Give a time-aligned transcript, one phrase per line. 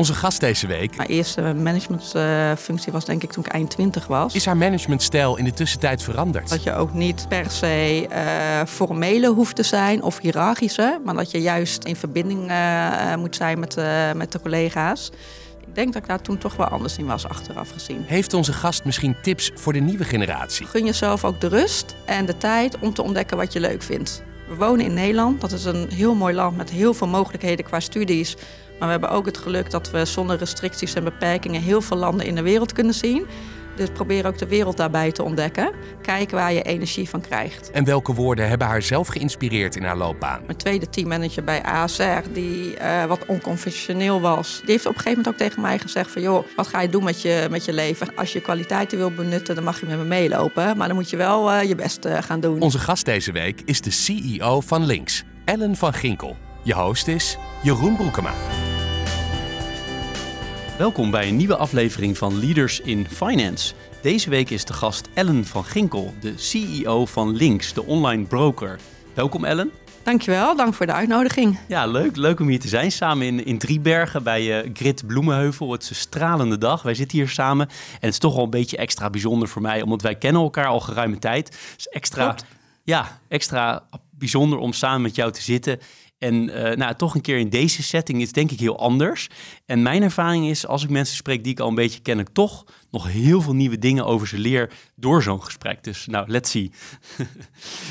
[0.00, 4.34] Onze gast deze week Mijn eerste managementfunctie was denk ik toen ik eind 20 was.
[4.34, 6.48] is haar managementstijl in de tussentijd veranderd.
[6.48, 11.30] Dat je ook niet per se eh, formele hoeft te zijn of hiërarchische, maar dat
[11.30, 15.10] je juist in verbinding eh, moet zijn met, eh, met de collega's.
[15.66, 18.04] Ik denk dat ik daar toen toch wel anders in was, achteraf gezien.
[18.06, 20.66] Heeft onze gast misschien tips voor de nieuwe generatie?
[20.66, 24.22] Gun jezelf ook de rust en de tijd om te ontdekken wat je leuk vindt.
[24.48, 25.40] We wonen in Nederland.
[25.40, 28.36] Dat is een heel mooi land met heel veel mogelijkheden qua studies.
[28.80, 32.26] Maar we hebben ook het geluk dat we zonder restricties en beperkingen heel veel landen
[32.26, 33.26] in de wereld kunnen zien.
[33.76, 35.72] Dus probeer ook de wereld daarbij te ontdekken.
[36.02, 37.70] Kijk waar je energie van krijgt.
[37.70, 40.40] En welke woorden hebben haar zelf geïnspireerd in haar loopbaan?
[40.46, 45.18] Mijn tweede teammanager bij ASR, die eh, wat onconventioneel was, die heeft op een gegeven
[45.18, 47.72] moment ook tegen mij gezegd van joh, wat ga je doen met je, met je
[47.72, 48.16] leven?
[48.16, 50.76] Als je kwaliteiten wil benutten, dan mag je met me meelopen.
[50.76, 52.60] Maar dan moet je wel eh, je best eh, gaan doen.
[52.60, 56.36] Onze gast deze week is de CEO van Links, Ellen van Ginkel.
[56.62, 58.32] Je host is Jeroen Broekema.
[60.80, 63.74] Welkom bij een nieuwe aflevering van Leaders in Finance.
[64.02, 68.78] Deze week is de gast Ellen van Ginkel, de CEO van Links, de online broker.
[69.14, 69.70] Welkom Ellen.
[70.02, 71.58] Dankjewel, dank voor de uitnodiging.
[71.68, 72.92] Ja, leuk, leuk om hier te zijn.
[72.92, 75.72] Samen in, in Driebergen bij uh, Grit Bloemenheuvel.
[75.72, 76.82] Het is een stralende dag.
[76.82, 77.68] Wij zitten hier samen.
[77.68, 80.66] En het is toch wel een beetje extra bijzonder voor mij, omdat wij kennen elkaar
[80.66, 81.46] al geruime tijd.
[81.48, 82.44] Het is extra, Klopt.
[82.84, 85.78] ja, extra bijzonder om samen met jou te zitten.
[86.20, 89.28] En eh, nou, toch een keer in deze setting is denk ik heel anders.
[89.66, 92.28] En mijn ervaring is, als ik mensen spreek die ik al een beetje ken, ik
[92.32, 95.84] toch nog heel veel nieuwe dingen over ze leer door zo'n gesprek.
[95.84, 96.70] Dus nou, let's see.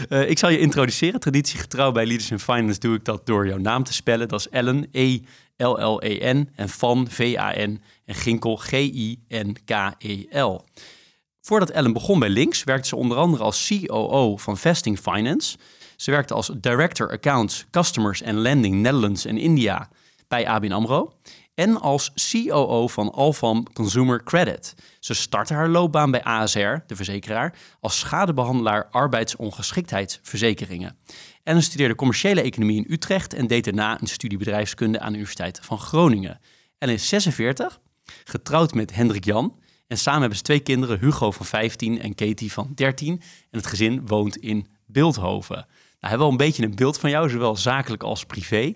[0.10, 1.20] Eh, ik zal je introduceren.
[1.20, 4.28] Traditiegetrouw bij Leaders in Finance doe ik dat door jouw naam te spellen.
[4.28, 6.50] Dat is Ellen, E-L-L-E-N.
[6.56, 7.82] En Van, V-A-N.
[8.06, 10.66] En Ginkel, G-I-N-K-E-L.
[11.42, 15.58] Voordat Ellen begon bij Links, werkte ze onder andere als COO van Vesting Finance.
[16.00, 19.90] Ze werkte als Director Accounts, Customers and Lending Netherlands en India
[20.28, 21.14] bij ABN AMRO.
[21.56, 24.76] En als COO van Alfam Consumer Credit.
[25.00, 30.98] Ze startte haar loopbaan bij ASR, de verzekeraar, als schadebehandelaar arbeidsongeschiktheidsverzekeringen.
[31.44, 35.60] Ellen studeerde commerciële economie in Utrecht en deed daarna een studie bedrijfskunde aan de Universiteit
[35.64, 36.40] van Groningen.
[36.78, 37.80] Ellen is 46,
[38.24, 39.60] getrouwd met Hendrik Jan.
[39.88, 43.22] En samen hebben ze twee kinderen, Hugo van 15 en Katie van 13.
[43.50, 45.68] En het gezin woont in Beeldhoven.
[46.00, 48.74] Nou, hebben wel een beetje een beeld van jou, zowel zakelijk als privé.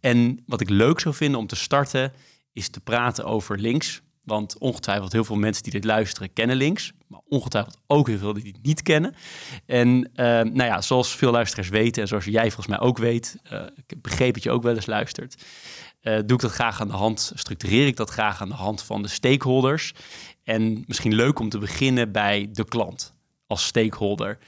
[0.00, 2.12] En wat ik leuk zou vinden om te starten,
[2.52, 4.02] is te praten over links.
[4.24, 6.92] Want ongetwijfeld heel veel mensen die dit luisteren kennen links.
[7.06, 9.14] Maar ongetwijfeld ook heel veel die het niet kennen.
[9.66, 13.36] En eh, nou ja, zoals veel luisteraars weten en zoals jij volgens mij ook weet,
[13.42, 15.44] eh, ik heb begrepen dat je ook wel eens luistert,
[16.00, 18.82] eh, doe ik dat graag aan de hand, structureer ik dat graag aan de hand
[18.82, 19.92] van de stakeholders.
[20.44, 23.14] En misschien leuk om te beginnen bij de klant
[23.46, 24.38] als stakeholder.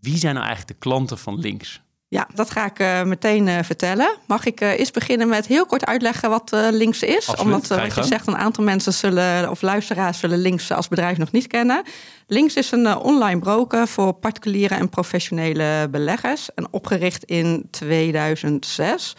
[0.00, 1.80] Wie zijn nou eigenlijk de klanten van links?
[2.10, 4.16] Ja, dat ga ik eh, meteen eh, vertellen.
[4.26, 7.28] Mag ik eh, eerst beginnen met heel kort uitleggen wat links is?
[7.28, 11.18] Absoluut, Omdat, wat je zegt, een aantal mensen zullen, of luisteraars zullen links als bedrijf
[11.18, 11.82] nog niet kennen.
[12.26, 16.54] Links is een online broker voor particuliere en professionele beleggers.
[16.54, 19.14] En opgericht in 2006.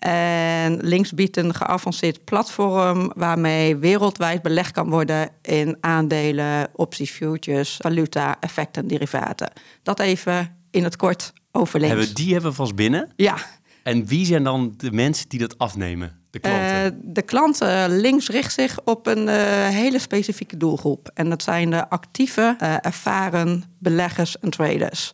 [0.00, 7.76] En Links biedt een geavanceerd platform waarmee wereldwijd belegd kan worden in aandelen, opties, futures,
[7.80, 9.52] valuta, effecten en derivaten.
[9.82, 11.94] Dat even in het kort over links.
[11.94, 13.12] Hebben we, die hebben we vast binnen.
[13.16, 13.36] Ja,
[13.82, 16.18] En wie zijn dan de mensen die dat afnemen?
[16.30, 16.84] De klanten.
[16.84, 21.10] Eh, de klanten links richt zich op een eh, hele specifieke doelgroep.
[21.14, 25.12] En dat zijn de actieve, eh, ervaren beleggers en traders.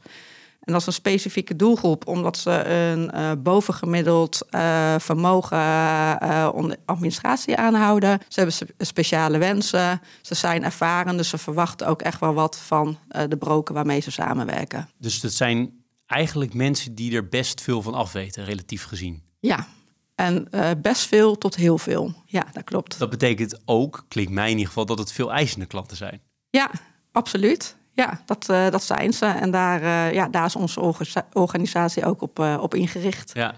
[0.66, 6.76] En dat is een specifieke doelgroep, omdat ze een eh, bovengemiddeld eh, vermogen eh, onder
[6.84, 8.18] administratie aanhouden.
[8.28, 12.58] Ze hebben spe- speciale wensen, ze zijn ervaren, dus ze verwachten ook echt wel wat
[12.58, 12.98] van
[13.28, 14.88] de broker waarmee ze samenwerken.
[14.98, 19.22] dus dat zijn eigenlijk mensen die er best veel van afweten, relatief gezien.
[19.40, 19.66] Ja,
[20.14, 20.48] en
[20.82, 22.14] best veel tot heel veel.
[22.26, 22.98] Ja, dat klopt.
[22.98, 26.20] Dat betekent ook, klinkt mij in ieder geval, dat het veel eisende klanten zijn.
[26.50, 26.70] Ja,
[27.12, 27.76] absoluut.
[27.96, 29.26] Ja, dat, eh, dat zijn ze.
[29.26, 33.30] En daar, eh, ja, daar is onze orga- organisatie ook op, eh, op ingericht.
[33.34, 33.54] Ja.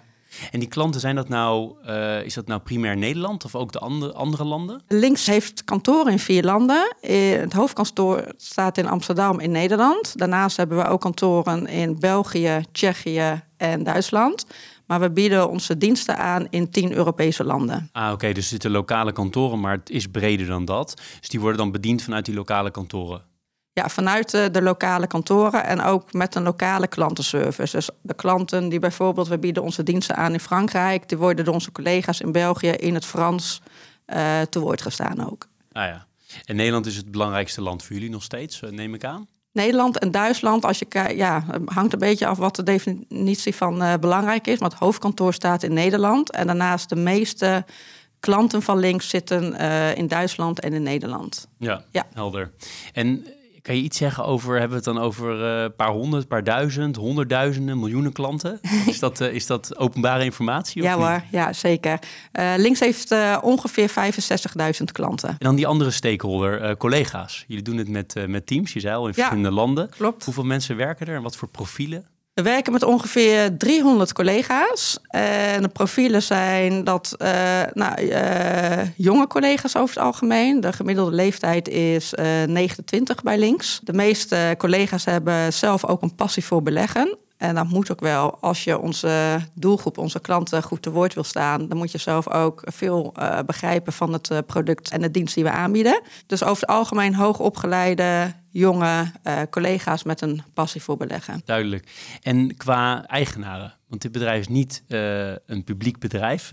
[0.50, 1.72] En die klanten, zijn dat nou,
[2.24, 4.82] is dat nou primair Nederland of ook de andere, andere landen?
[4.88, 6.94] Links heeft kantoren in vier landen.
[7.00, 10.18] Het hoofdkantoor staat in Amsterdam in Nederland.
[10.18, 14.46] Daarnaast hebben we ook kantoren in België, Tsjechië en Duitsland.
[14.86, 17.88] Maar we bieden onze diensten aan in tien Europese landen.
[17.92, 21.02] Ah, oké, dus er zitten lokale kantoren, maar het is breder dan dat.
[21.20, 23.22] Dus die worden dan bediend vanuit die lokale kantoren.
[23.78, 27.76] Ja, vanuit de, de, lokale kantoren en ook met een lokale klantenservice.
[27.76, 31.54] Dus de klanten die bijvoorbeeld, we bieden onze diensten aan in Frankrijk, die worden door
[31.54, 33.62] onze collega's in België in het Frans
[34.06, 35.46] uh, te woord gestaan ook.
[35.72, 36.06] Ah ja.
[36.44, 39.26] En Nederland is het belangrijkste land voor jullie nog steeds, neem ik aan?
[39.52, 43.82] Nederland en Duitsland, als je kijkt, ja, hangt een beetje af wat de definitie van
[43.82, 44.58] uh, belangrijk is.
[44.58, 46.30] Maar het hoofdkantoor staat in Nederland.
[46.30, 47.64] En daarnaast de meeste
[48.20, 51.48] klanten van links zitten uh, in Duitsland en in Nederland.
[51.58, 52.50] Ja, ja, helder.
[52.92, 53.26] En
[53.68, 56.44] kan je iets zeggen over, hebben we het dan over een uh, paar honderd, paar
[56.44, 58.60] duizend, honderdduizenden, miljoenen klanten?
[58.86, 60.82] Is dat, uh, is dat openbare informatie?
[60.82, 61.98] ja hoor, ja zeker.
[62.32, 65.28] Uh, Links heeft ongeveer 65.000 klanten.
[65.28, 67.44] En dan die andere stakeholder, collega's.
[67.46, 69.90] Jullie doen het met, met teams, je zei al, in verschillende landen.
[69.90, 70.24] Klopt.
[70.24, 72.06] Hoeveel mensen werken er en wat voor profielen?
[72.38, 74.98] We werken met ongeveer 300 collega's.
[75.08, 77.28] En de profielen zijn dat uh,
[77.72, 80.60] nou, uh, jonge collega's over het algemeen.
[80.60, 83.80] De gemiddelde leeftijd is uh, 29 bij links.
[83.82, 87.16] De meeste collega's hebben zelf ook een passie voor beleggen.
[87.38, 88.38] En dat moet ook wel.
[88.40, 92.28] Als je onze doelgroep, onze klanten goed te woord wil staan, dan moet je zelf
[92.28, 96.00] ook veel uh, begrijpen van het uh, product en de dienst die we aanbieden.
[96.26, 101.42] Dus over het algemeen hoogopgeleide jonge uh, collega's met een passie voor beleggen.
[101.44, 101.88] Duidelijk.
[102.22, 104.82] En qua eigenaren, want dit bedrijf is niet
[105.46, 106.48] een publiek bedrijf,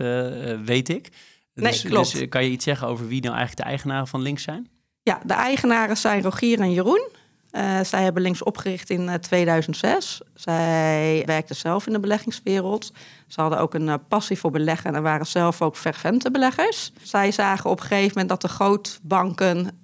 [0.64, 1.08] weet ik.
[1.54, 2.12] Nee, dus, klopt.
[2.12, 4.68] Dus kan je iets zeggen over wie nou eigenlijk de eigenaren van Links zijn?
[5.02, 7.08] Ja, de eigenaren zijn Rogier en Jeroen.
[7.56, 10.20] Uh, zij hebben links opgericht in uh, 2006.
[10.34, 12.92] Zij werkten zelf in de beleggingswereld.
[13.26, 16.92] Ze hadden ook een uh, passie voor beleggen en waren zelf ook fervente beleggers.
[17.02, 19.80] Zij zagen op een gegeven moment dat de grootbanken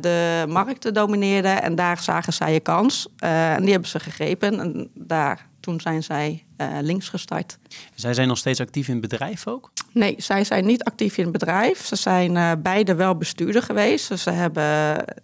[0.00, 3.08] de markten domineerden en daar zagen zij een kans.
[3.18, 6.44] en die hebben ze gegrepen en daar, toen zijn zij
[6.80, 7.58] links gestart.
[7.94, 9.72] Zij zijn nog steeds actief in het bedrijf ook?
[9.92, 11.86] Nee, zij zijn niet actief in het bedrijf.
[11.86, 14.08] Ze zijn uh, beide wel bestuurder geweest.
[14.08, 14.64] Dus ze hebben,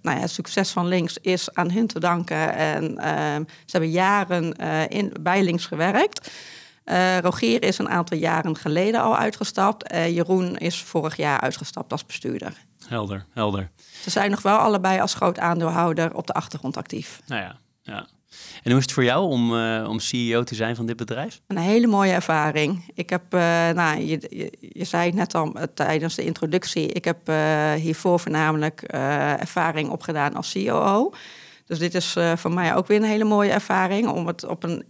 [0.03, 2.55] nou ja, het succes van Links is aan hun te danken.
[2.55, 6.31] En uh, ze hebben jaren uh, in, bij Links gewerkt.
[7.23, 9.93] Rogier is een aantal jaren geleden al uitgestapt.
[9.93, 12.53] Jeroen is vorig jaar uitgestapt als bestuurder.
[12.87, 13.71] Helder, helder.
[14.03, 17.21] Ze zijn nog wel allebei als groot aandeelhouder op de achtergrond actief.
[17.27, 18.07] Nou ja, ja.
[18.63, 21.41] En hoe is het voor jou om, uh, om CEO te zijn van dit bedrijf?
[21.47, 22.93] Een hele mooie ervaring.
[22.95, 23.41] Ik heb, uh,
[23.71, 27.29] nou, je, je, zei het net al uh, tijdens de introductie, ik heb
[27.77, 31.13] hiervoor voornamelijk ervaring opgedaan als COO.
[31.67, 34.85] Dus dit is voor mij ook weer een hele mooie ervaring om het op een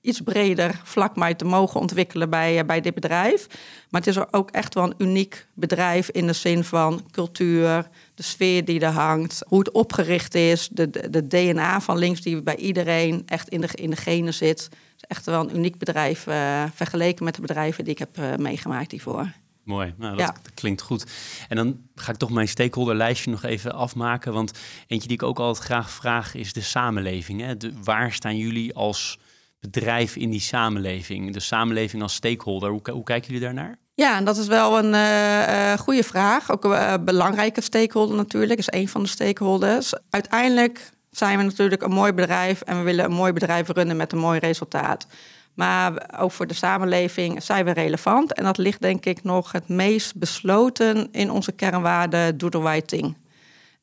[0.00, 3.46] iets breder vlak mij te mogen ontwikkelen bij, bij dit bedrijf.
[3.90, 8.22] Maar het is ook echt wel een uniek bedrijf in de zin van cultuur, de
[8.22, 12.42] sfeer die er hangt, hoe het opgericht is, de, de, de DNA van links die
[12.42, 14.62] bij iedereen echt in de, in de genen zit.
[14.62, 18.18] Het is echt wel een uniek bedrijf uh, vergeleken met de bedrijven die ik heb
[18.18, 19.32] uh, meegemaakt hiervoor.
[19.68, 20.50] Mooi, nou, dat, ja.
[20.54, 21.06] klinkt goed.
[21.48, 24.32] En dan ga ik toch mijn stakeholderlijstje nog even afmaken.
[24.32, 24.52] Want
[24.86, 27.40] eentje die ik ook altijd graag vraag is de samenleving.
[27.40, 27.56] Hè?
[27.56, 29.18] De, waar staan jullie als
[29.60, 31.32] bedrijf in die samenleving?
[31.32, 33.78] De samenleving als stakeholder, hoe, hoe kijken jullie daarnaar?
[33.94, 36.50] Ja, en dat is wel een uh, goede vraag.
[36.50, 39.94] Ook een uh, belangrijke stakeholder natuurlijk, is een van de stakeholders.
[40.10, 44.12] Uiteindelijk zijn we natuurlijk een mooi bedrijf en we willen een mooi bedrijf runnen met
[44.12, 45.06] een mooi resultaat.
[45.54, 48.32] Maar ook voor de samenleving zijn we relevant.
[48.32, 52.88] En dat ligt denk ik nog het meest besloten in onze kernwaarde do the right
[52.88, 53.16] thing.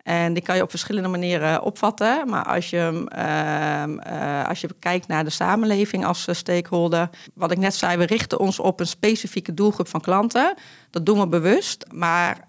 [0.05, 2.29] En die kan je op verschillende manieren opvatten.
[2.29, 7.09] Maar als je, uh, uh, als je kijkt naar de samenleving als stakeholder.
[7.33, 10.53] Wat ik net zei, we richten ons op een specifieke doelgroep van klanten.
[10.89, 11.85] Dat doen we bewust.
[11.91, 12.47] Maar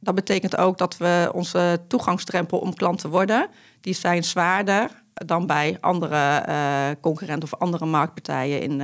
[0.00, 3.48] dat betekent ook dat we onze toegangsdrempel om klant te worden.
[3.80, 8.80] Die zijn zwaarder dan bij andere uh, concurrenten of andere marktpartijen in,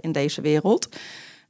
[0.00, 0.88] in deze wereld.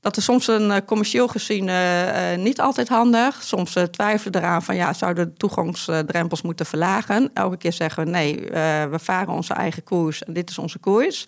[0.03, 3.43] Dat is soms een uh, commercieel gezien uh, niet altijd handig.
[3.43, 7.31] Soms uh, twijfelen eraan van ja, zouden de toegangsdrempels moeten verlagen.
[7.35, 8.37] Elke keer zeggen we nee,
[8.91, 11.27] we varen onze eigen koers en dit is onze koers.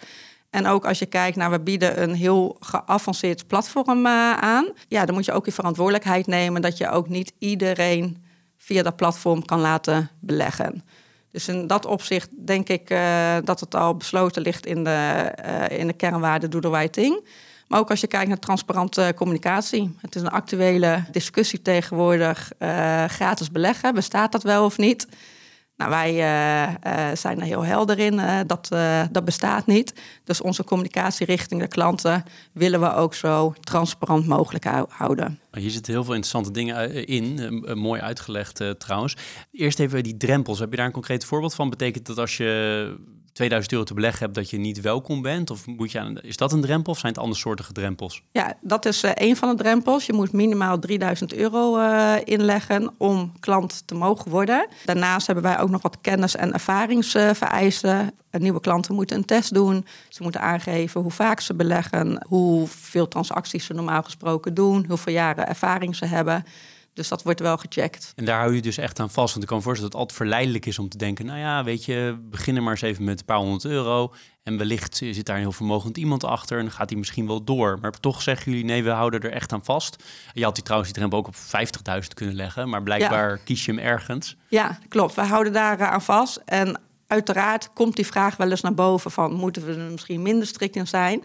[0.50, 4.66] En ook als je kijkt naar, we bieden een heel geavanceerd platform aan.
[4.88, 8.24] Ja, dan moet je ook je verantwoordelijkheid nemen dat je ook niet iedereen
[8.58, 10.84] via dat platform kan laten beleggen.
[11.30, 12.88] Dus in dat opzicht denk ik
[13.44, 15.32] dat het al besloten ligt in de,
[15.68, 17.26] in de kernwaarde Do the Right Thing.
[17.68, 19.94] Maar ook als je kijkt naar transparante communicatie.
[20.00, 22.52] Het is een actuele discussie tegenwoordig.
[22.58, 25.08] Uh, gratis beleggen, bestaat dat wel of niet?
[25.76, 28.20] Nou, wij uh, zijn er heel helder in.
[28.46, 28.68] dat,
[29.10, 29.94] dat bestaat niet.
[30.24, 35.40] Dus onze communicatie richting de klanten willen we ook zo transparant mogelijk houden.
[35.52, 37.78] Hier zitten heel veel interessante dingen in.
[37.78, 39.16] mooi uitgelegd trouwens.
[39.52, 40.58] Eerst even die drempels.
[40.58, 41.70] Heb je daar een concreet voorbeeld van?
[41.70, 42.96] Betekent dat als je
[43.34, 45.50] 2000 euro te beleggen hebt, dat je niet welkom bent?
[45.50, 48.22] Of moet je is dat een drempel of zijn het andersoortige drempels?
[48.32, 50.06] Ja, dat is uh, een van de drempels.
[50.06, 54.68] Je moet minimaal 3000 euro uh, inleggen om klant te mogen worden.
[54.84, 58.14] Daarnaast hebben wij ook nog wat kennis- en ervaringsvereisten.
[58.30, 59.86] nieuwe klanten moeten een test doen.
[60.08, 65.48] Ze moeten aangeven hoe vaak ze beleggen, hoeveel transacties ze normaal gesproken doen, hoeveel jaren
[65.48, 66.44] ervaring ze hebben.
[66.94, 68.12] Dus dat wordt wel gecheckt.
[68.16, 69.30] En daar hou je dus echt aan vast.
[69.30, 71.26] Want ik kan me voorstellen dat het altijd verleidelijk is om te denken...
[71.26, 74.14] nou ja, weet je, beginnen maar eens even met een paar honderd euro...
[74.42, 76.58] en wellicht zit daar een heel vermogend iemand achter...
[76.58, 77.78] en dan gaat hij misschien wel door.
[77.80, 80.02] Maar toch zeggen jullie, nee, we houden er echt aan vast.
[80.32, 81.36] Je had die trouwens die drempel ook op
[82.02, 82.68] 50.000 kunnen leggen...
[82.68, 84.36] maar blijkbaar kies je hem ergens.
[84.48, 85.14] Ja, klopt.
[85.14, 86.40] We houden daar aan vast.
[86.44, 89.32] En uiteraard komt die vraag wel eens naar boven van...
[89.32, 91.24] moeten we er misschien minder strikt in zijn...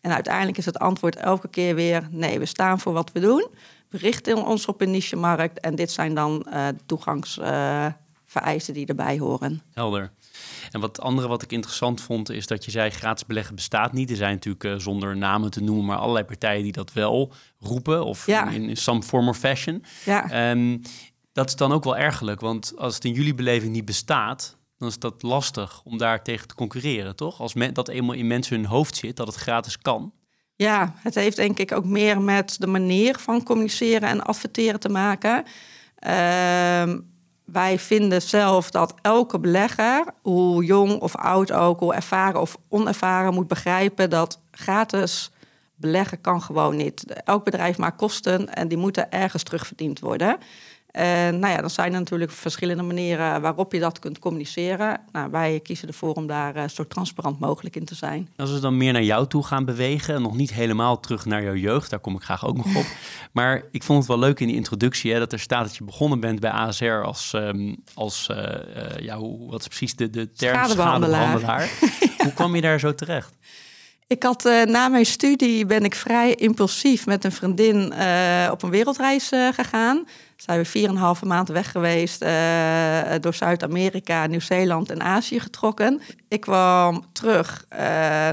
[0.00, 3.48] En uiteindelijk is het antwoord elke keer weer: nee, we staan voor wat we doen.
[3.90, 9.18] We richten ons op een niche-markt en dit zijn dan uh, toegangsvereisten uh, die erbij
[9.18, 9.62] horen.
[9.72, 10.10] Helder.
[10.70, 14.10] En wat andere wat ik interessant vond, is dat je zei gratis beleggen bestaat niet.
[14.10, 18.04] Er zijn natuurlijk uh, zonder namen te noemen, maar allerlei partijen die dat wel roepen.
[18.04, 18.50] Of ja.
[18.50, 19.84] in, in, some form of fashion.
[20.04, 20.50] Ja.
[20.50, 20.82] Um,
[21.32, 24.88] dat is dan ook wel ergelijk, want als het in jullie beleving niet bestaat, dan
[24.88, 27.40] is dat lastig om daar tegen te concurreren, toch?
[27.40, 30.12] Als men, dat eenmaal in mensen hun hoofd zit, dat het gratis kan.
[30.58, 34.88] Ja, het heeft denk ik ook meer met de manier van communiceren en adverteren te
[34.88, 35.44] maken.
[36.06, 36.94] Uh,
[37.44, 43.34] wij vinden zelf dat elke belegger, hoe jong of oud ook, hoe ervaren of onervaren,
[43.34, 45.30] moet begrijpen dat gratis
[45.74, 47.04] beleggen kan gewoon niet.
[47.24, 50.38] Elk bedrijf maakt kosten en die moeten ergens terugverdiend worden.
[50.98, 55.00] En nou ja, dan zijn er natuurlijk verschillende manieren waarop je dat kunt communiceren.
[55.12, 58.28] Nou, wij kiezen ervoor om daar uh, zo transparant mogelijk in te zijn.
[58.36, 61.54] Als we dan meer naar jou toe gaan bewegen, nog niet helemaal terug naar jouw
[61.54, 62.84] jeugd, daar kom ik graag ook nog op.
[63.32, 65.84] maar ik vond het wel leuk in die introductie hè, dat er staat dat je
[65.84, 70.10] begonnen bent bij ASR als, um, als uh, uh, ja, hoe, wat is precies de,
[70.10, 71.38] de term schadebehandelaar.
[71.38, 71.70] schadebehandelaar.
[72.24, 73.36] hoe kwam je daar zo terecht?
[74.08, 78.62] Ik had uh, na mijn studie ben ik vrij impulsief met een vriendin uh, op
[78.62, 80.06] een wereldreis uh, gegaan.
[80.36, 82.20] Zijn we vier en een halve maand weg geweest,
[83.20, 86.00] door Zuid-Amerika, Nieuw-Zeeland en Azië getrokken.
[86.28, 87.64] Ik kwam terug,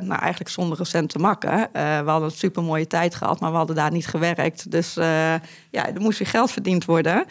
[0.03, 1.69] nou eigenlijk zonder recent te makken.
[1.71, 4.71] we hadden een super mooie tijd gehad, maar we hadden daar niet gewerkt.
[4.71, 5.41] Dus ja,
[5.71, 7.25] er moest weer geld verdiend worden.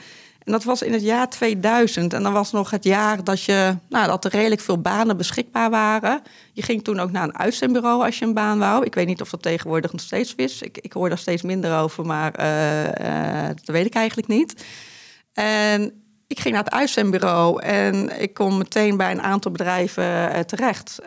[0.45, 2.13] En dat was in het jaar 2000.
[2.13, 5.71] En dan was nog het jaar dat, je, nou, dat er redelijk veel banen beschikbaar
[5.71, 6.23] waren.
[6.53, 8.85] Je ging toen ook naar een uitzendbureau als je een baan wou.
[8.85, 10.63] Ik weet niet of dat tegenwoordig nog steeds is.
[10.63, 14.65] Ik, ik hoor daar steeds minder over, maar uh, uh, dat weet ik eigenlijk niet.
[15.33, 15.93] En
[16.27, 20.99] ik ging naar het uitzendbureau en ik kom meteen bij een aantal bedrijven uh, terecht.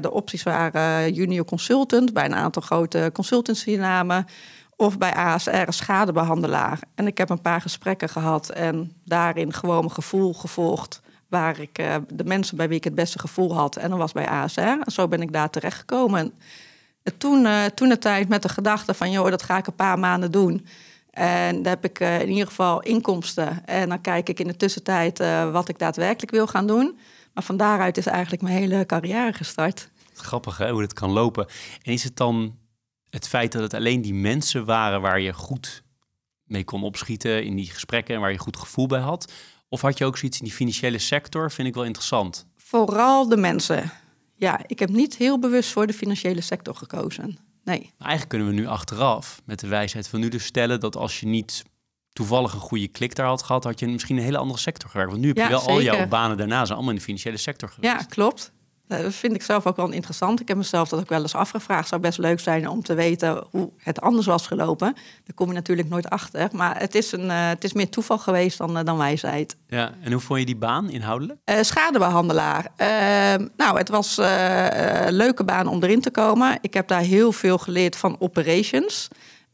[0.00, 4.26] de opties waren junior consultant bij een aantal grote consultancy-namen
[4.76, 6.78] of bij ASR schadebehandelaar.
[6.94, 11.00] En ik heb een paar gesprekken gehad en daarin gewoon mijn gevoel gevolgd.
[11.28, 13.76] Waar ik uh, de mensen bij wie ik het beste gevoel had.
[13.76, 14.60] En dat was bij ASR.
[14.60, 16.34] En zo ben ik daar terechtgekomen.
[17.02, 19.74] En toen, uh, toen de tijd met de gedachte van, joh, dat ga ik een
[19.74, 20.66] paar maanden doen.
[21.10, 23.66] En dan heb ik in ieder geval inkomsten.
[23.66, 25.18] En dan kijk ik in de tussentijd
[25.52, 26.98] wat ik daadwerkelijk wil gaan doen.
[27.34, 29.88] Maar van daaruit is eigenlijk mijn hele carrière gestart.
[30.14, 31.46] Grappig hè, hoe dit kan lopen.
[31.82, 32.56] En is het dan
[33.14, 35.82] het feit dat het alleen die mensen waren waar je goed
[36.44, 39.32] mee kon opschieten in die gesprekken en waar je goed gevoel bij had?
[39.68, 41.50] Of had je ook zoiets in die financiële sector?
[41.50, 42.46] Vind ik wel interessant.
[42.56, 43.92] Vooral de mensen.
[44.34, 47.38] Ja, ik heb niet heel bewust voor de financiële sector gekozen.
[47.64, 47.92] Nee.
[47.98, 51.26] Eigenlijk kunnen we nu achteraf met de wijsheid van nu dus stellen dat als je
[51.26, 51.62] niet
[52.12, 55.10] toevallig een goede klik daar had gehad, had je misschien een hele andere sector gewerkt.
[55.10, 57.68] Want nu heb je wel al jouw banen daarna zijn allemaal in de financiële sector
[57.68, 58.00] geweest.
[58.00, 58.52] Ja, klopt.
[58.88, 60.40] Eh, dat vind ik zelf ook wel interessant.
[60.40, 61.88] Ik heb mezelf dat ook wel eens afgevraagd.
[61.88, 64.92] Zou best leuk zijn om te weten hoe het anders was gelopen.
[64.94, 66.48] Daar kom je natuurlijk nooit achter.
[66.52, 69.56] Maar het is, een, uh, het is meer toeval geweest dan, uh, dan wijsheid.
[69.66, 71.38] Ja, en hoe vond je die baan inhoudelijk?
[71.44, 72.66] Uh, schadebehandelaar.
[72.76, 76.58] Ehm, nou, het was een leuke baan om erin te komen.
[76.60, 79.08] Ik heb daar heel veel geleerd van operations.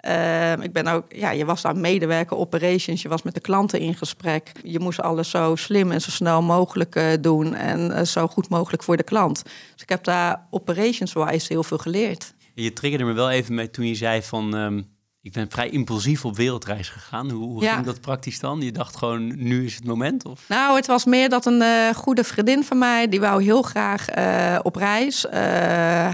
[0.07, 3.81] Uh, ik ben ook, ja, je was daar medewerker operations, je was met de klanten
[3.81, 4.53] in gesprek.
[4.63, 8.49] Je moest alles zo slim en zo snel mogelijk uh, doen en uh, zo goed
[8.49, 9.43] mogelijk voor de klant.
[9.45, 12.35] Dus ik heb daar operations-wise heel veel geleerd.
[12.55, 14.55] Je triggerde me wel even mee toen je zei van...
[14.55, 17.31] Um ik ben vrij impulsief op wereldreis gegaan.
[17.31, 18.61] Hoe, hoe ging dat praktisch dan?
[18.61, 20.25] Je dacht gewoon, nu is het moment?
[20.25, 20.45] Of?
[20.49, 23.09] Nou, het was meer dat een uh, goede vriendin van mij...
[23.09, 25.25] die wou heel graag uh, op reis.
[25.25, 25.33] Uh,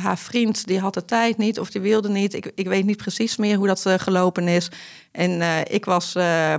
[0.02, 2.34] haar vriend die had de tijd niet of die wilde niet.
[2.34, 4.70] Ik, ik weet niet precies meer hoe dat gelopen is.
[5.12, 6.12] En ik was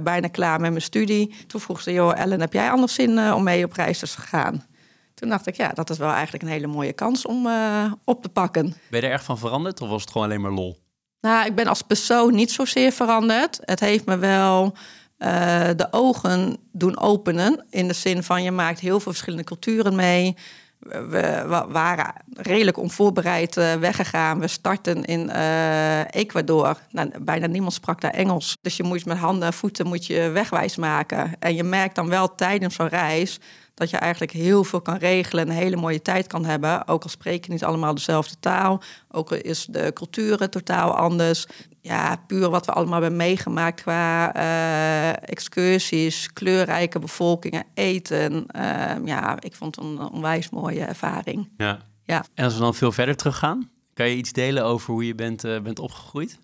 [0.04, 1.36] bijna klaar met mijn studie.
[1.48, 4.66] Toen vroeg ze, joh, Ellen, heb jij anders zin om mee op reis te gaan?
[5.14, 7.50] Toen dacht ik, ja, dat is wel eigenlijk een hele mooie kans om
[8.04, 8.76] op te pakken.
[8.90, 10.78] Ben je er erg van veranderd of was het gewoon alleen maar lol?
[11.28, 13.60] Nou, ik ben als persoon niet zozeer veranderd.
[13.62, 14.74] Het heeft me wel
[15.20, 17.66] uh, de ogen doen openen.
[17.70, 20.36] In de zin van je maakt heel veel verschillende culturen mee.
[20.80, 24.40] we, waren redelijk onvoorbereid uh, weggegaan.
[24.40, 26.78] We starten in uh, Ecuador.
[26.92, 28.58] Nou, bijna niemand sprak daar Engels.
[28.62, 31.32] Dus je moet met handen en voeten moet je wegwijs maken.
[31.40, 33.40] En je merkt dan wel tijdens zo'n reis
[33.78, 36.88] dat je eigenlijk heel veel kan regelen en een hele mooie tijd kan hebben.
[36.88, 38.82] Ook al spreken niet allemaal dezelfde taal.
[39.12, 41.46] Ook al is de cultuur totaal anders.
[41.82, 48.46] Ja, puur wat we allemaal hebben meegemaakt qua uh, excursies, kleurrijke bevolkingen, eten.
[48.56, 51.50] Uh, ja, ik vond het een onwijs mooie ervaring.
[51.58, 51.80] Ja.
[52.04, 52.26] ja.
[52.34, 55.46] En als we dan veel verder teruggaan, kan je iets delen over hoe je bent,
[55.46, 56.40] uh, bent opgegroeid?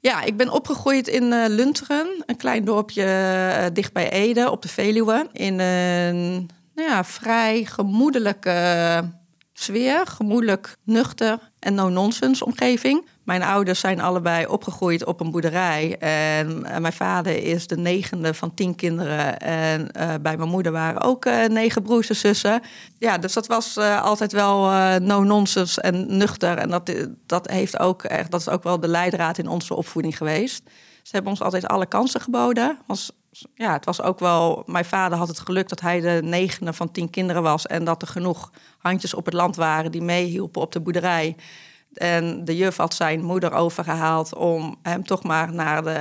[0.00, 4.62] Ja, ik ben opgegroeid in uh, Lunteren, een klein dorpje uh, dicht bij Ede op
[4.62, 5.28] de Veluwe.
[5.32, 9.10] In een nou ja, vrij gemoedelijke
[9.52, 13.06] sfeer, gemoedelijk, nuchter en no-nonsense omgeving.
[13.30, 15.96] Mijn ouders zijn allebei opgegroeid op een boerderij.
[15.98, 19.38] En uh, mijn vader is de negende van tien kinderen.
[19.40, 22.62] En uh, bij mijn moeder waren ook uh, negen broers en zussen.
[22.98, 24.60] Ja, dus dat was altijd wel
[24.98, 26.58] no-nonsense en nuchter.
[26.58, 26.92] En dat,
[27.26, 30.62] dat, heeft ook echt, dat is ook wel de leidraad in onze opvoeding geweest.
[31.02, 32.78] Ze hebben ons altijd alle kansen geboden.
[32.86, 33.12] Was,
[33.54, 34.62] ja, het was ook wel.
[34.66, 37.66] Mijn vader had het geluk dat hij de negende van tien kinderen was.
[37.66, 41.36] En dat er genoeg handjes op het land waren die meehielpen op de boerderij.
[41.94, 45.96] En de juf had zijn moeder overgehaald om hem toch maar naar de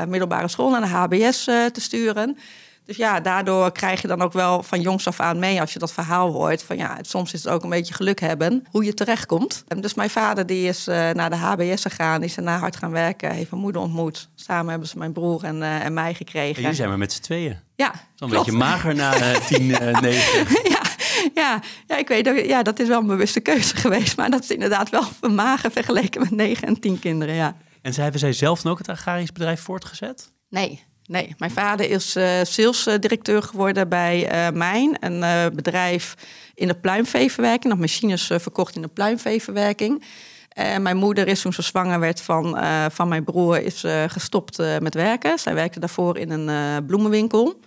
[0.00, 2.38] uh, middelbare school, naar de HBS uh, te sturen.
[2.84, 5.78] Dus ja, daardoor krijg je dan ook wel van jongs af aan mee als je
[5.78, 6.62] dat verhaal hoort.
[6.62, 9.64] Van ja, soms is het ook een beetje geluk hebben hoe je terechtkomt.
[9.68, 12.90] En dus mijn vader die is uh, naar de HBS gegaan, is na hard gaan
[12.90, 14.28] werken, heeft mijn moeder ontmoet.
[14.34, 16.54] Samen hebben ze mijn broer en, en mij gekregen.
[16.56, 17.58] En jullie zijn maar met z'n tweeën.
[17.76, 19.66] Ja, Zo'n beetje mager na uh, tien,
[20.02, 20.70] negen.
[20.70, 20.82] ja,
[21.34, 24.16] ja, ja, ik weet dat, ja, dat is wel een bewuste keuze geweest.
[24.16, 27.56] Maar dat is inderdaad wel vermagen vergeleken met negen en tien kinderen, ja.
[27.82, 30.32] En zij, hebben zij zelf ook het agrarisch bedrijf voortgezet?
[30.48, 36.14] Nee, Nee, mijn vader is uh, salesdirecteur geworden bij uh, Mijn, een uh, bedrijf
[36.54, 40.04] in de pluimveeverwerking, dat machines verkocht in de pluimveeverwerking.
[40.48, 42.58] En mijn moeder is toen ze zwanger werd van,
[42.90, 45.38] van mijn broer, is gestopt met werken.
[45.38, 47.60] Zij werkte daarvoor in een bloemenwinkel.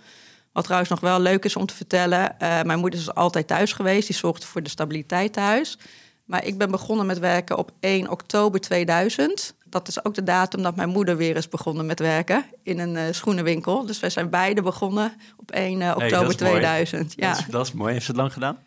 [0.54, 2.34] Wat trouwens nog wel leuk is om te vertellen.
[2.38, 4.06] mijn moeder is altijd thuis geweest.
[4.06, 5.78] Die zorgde voor de stabiliteit thuis.
[6.24, 10.62] Maar ik ben begonnen met werken op 1 oktober 2000 dat is ook de datum
[10.62, 13.86] dat mijn moeder weer is begonnen met werken in een uh, schoenenwinkel.
[13.86, 17.12] Dus wij zijn beide begonnen op 1 uh, oktober hey, 2000.
[17.16, 17.28] Ja.
[17.28, 17.92] Dat is, dat, is, mooi.
[17.92, 18.58] Heeft ze het lang gedaan?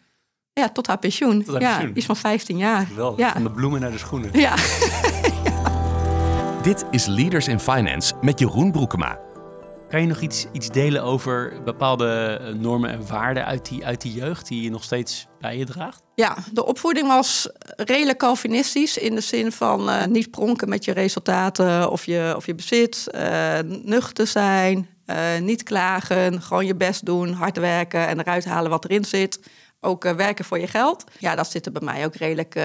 [0.54, 1.44] Ja, tot haar pensioen.
[1.44, 1.98] Tot haar ja, pensioen.
[1.98, 2.88] iets van 15 jaar.
[2.96, 3.32] Wel, ja.
[3.32, 4.30] van de bloemen naar de schoenen.
[4.34, 4.56] Ja.
[6.62, 9.20] Dit is Leaders in Finance met Jeroen Broekema.
[9.90, 14.02] Kan je nog iets, iets delen over bepaalde eh, normen en waarden uit die, uit
[14.02, 16.02] die jeugd die je nog steeds bij je draagt?
[16.16, 20.92] Ja, de opvoeding was redelijk Calvinistisch in de zin van uh, niet pronken met je
[20.92, 27.06] resultaten of je, of je bezit, uh, nuchter zijn, uh, niet klagen, gewoon je best
[27.06, 29.40] doen, hard werken en eruit halen wat erin zit.
[29.80, 31.04] Ook werken voor je geld.
[31.20, 32.60] Ja, dat zit er bij mij ook redelijk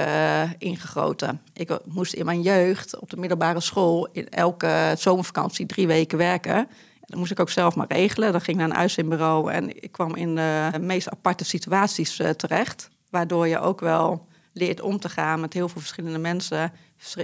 [0.58, 1.42] ingegoten.
[1.54, 6.68] Ik moest in mijn jeugd op de middelbare school in elke zomervakantie drie weken werken.
[7.12, 8.33] Dat moest ik ook zelf maar regelen.
[8.33, 12.88] Dan ging ik naar een uitzendbureau en ik kwam in de meest aparte situaties terecht.
[13.11, 16.72] Waardoor je ook wel leert om te gaan met heel veel verschillende mensen.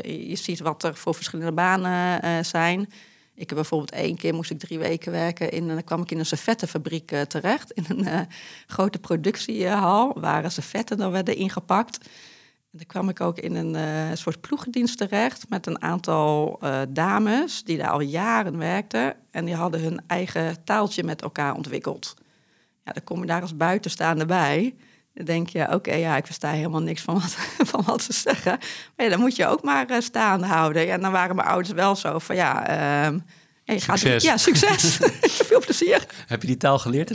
[0.02, 2.80] Je ziet wat er voor verschillende banen uh, zijn.
[3.34, 5.50] Ik heb bijvoorbeeld één keer moest ik drie weken werken.
[5.50, 7.70] In, dan kwam ik in een servettenfabriek uh, terecht.
[7.72, 8.26] In een
[8.66, 10.20] grote productiehal.
[10.20, 12.08] Waar servetten dan werden ingepakt.
[12.72, 15.48] En dan kwam ik ook in een soort ploegendienst terecht.
[15.48, 19.14] Met een aantal dames die daar al jaren werkten.
[19.30, 22.14] En die hadden hun eigen taaltje met elkaar ontwikkeld.
[22.84, 24.74] Ja, dan kom je daar als buitenstaande bij.
[25.14, 27.36] Dan denk je, oké, ja, ik versta helemaal niks van wat,
[27.70, 28.58] van wat ze zeggen.
[28.96, 30.90] Maar ja, dan moet je ook maar uh, staande houden.
[30.90, 32.66] En dan waren mijn ouders wel zo van, ja...
[33.64, 34.22] Hey, succes.
[34.22, 34.98] ja, succes.
[35.48, 36.06] Veel plezier.
[36.26, 37.10] Heb je die taal geleerd?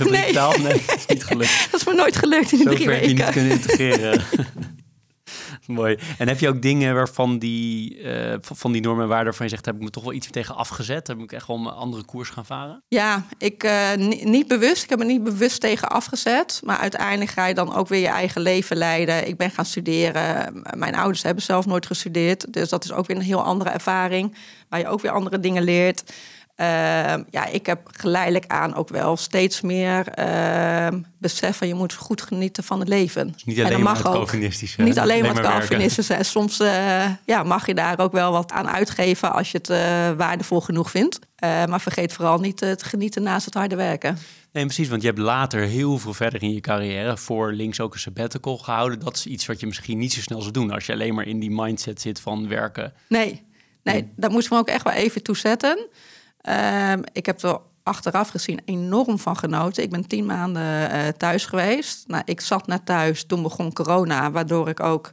[0.00, 0.32] Op nee.
[0.32, 0.58] taal?
[0.58, 1.68] Nee, dat is niet gelukt.
[1.70, 2.98] Dat is me nooit gelukt in de drie weken.
[2.98, 4.24] heb je niet kunnen integreren.
[5.68, 5.98] Mooi.
[6.18, 9.52] En heb je ook dingen waarvan die, uh, van die normen en waarden waarvan je
[9.52, 11.06] zegt, heb ik me toch wel iets tegen afgezet?
[11.06, 12.82] Heb ik echt wel een andere koers gaan varen?
[12.88, 14.82] Ja, ik uh, niet bewust.
[14.82, 16.60] Ik heb me niet bewust tegen afgezet.
[16.64, 19.28] Maar uiteindelijk ga je dan ook weer je eigen leven leiden.
[19.28, 20.62] Ik ben gaan studeren.
[20.76, 22.52] Mijn ouders hebben zelf nooit gestudeerd.
[22.52, 24.34] Dus dat is ook weer een heel andere ervaring.
[24.68, 26.12] Waar je ook weer andere dingen leert.
[26.60, 26.66] Uh,
[27.30, 30.86] ja, ik heb geleidelijk aan ook wel steeds meer uh,
[31.18, 33.32] besef van je moet goed genieten van het leven.
[33.32, 34.82] Dus niet alleen en mag maar het Calvinistische.
[34.82, 36.18] Niet alleen maar het Calvinistische.
[36.20, 40.10] Soms uh, ja, mag je daar ook wel wat aan uitgeven als je het eh,
[40.16, 41.18] waardevol genoeg vindt.
[41.36, 44.18] Eh, maar vergeet vooral niet te genieten naast het harde werken.
[44.52, 47.94] Nee, precies, want je hebt later heel veel verder in je carrière voor links ook
[47.94, 48.98] een sabbatical gehouden.
[48.98, 51.26] Dat is iets wat je misschien niet zo snel zou doen als je alleen maar
[51.26, 52.92] in die mindset zit van werken.
[53.08, 53.42] Nee,
[53.82, 55.86] nee, daar moest we ook echt wel even toe zetten.
[56.92, 59.82] Um, ik heb er achteraf gezien enorm van genoten.
[59.82, 62.04] Ik ben tien maanden uh, thuis geweest.
[62.06, 65.10] Nou, ik zat net thuis, toen begon corona, waardoor ik ook,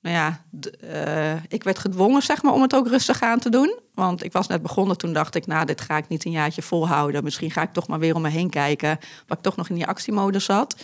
[0.00, 0.44] nou ja,
[0.84, 3.78] uh, ik werd gedwongen zeg maar om het ook rustig aan te doen.
[3.94, 6.62] Want ik was net begonnen, toen dacht ik, nou, dit ga ik niet een jaartje
[6.62, 7.24] volhouden.
[7.24, 9.74] Misschien ga ik toch maar weer om me heen kijken, waar ik toch nog in
[9.74, 10.82] die actiemodus zat.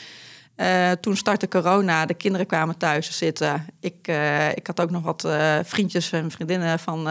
[0.57, 3.67] Uh, toen startte corona, de kinderen kwamen thuis zitten.
[3.81, 4.09] Ik,
[4.55, 5.29] ik had ook nog wat
[5.63, 7.09] vriendjes en vriendinnen van,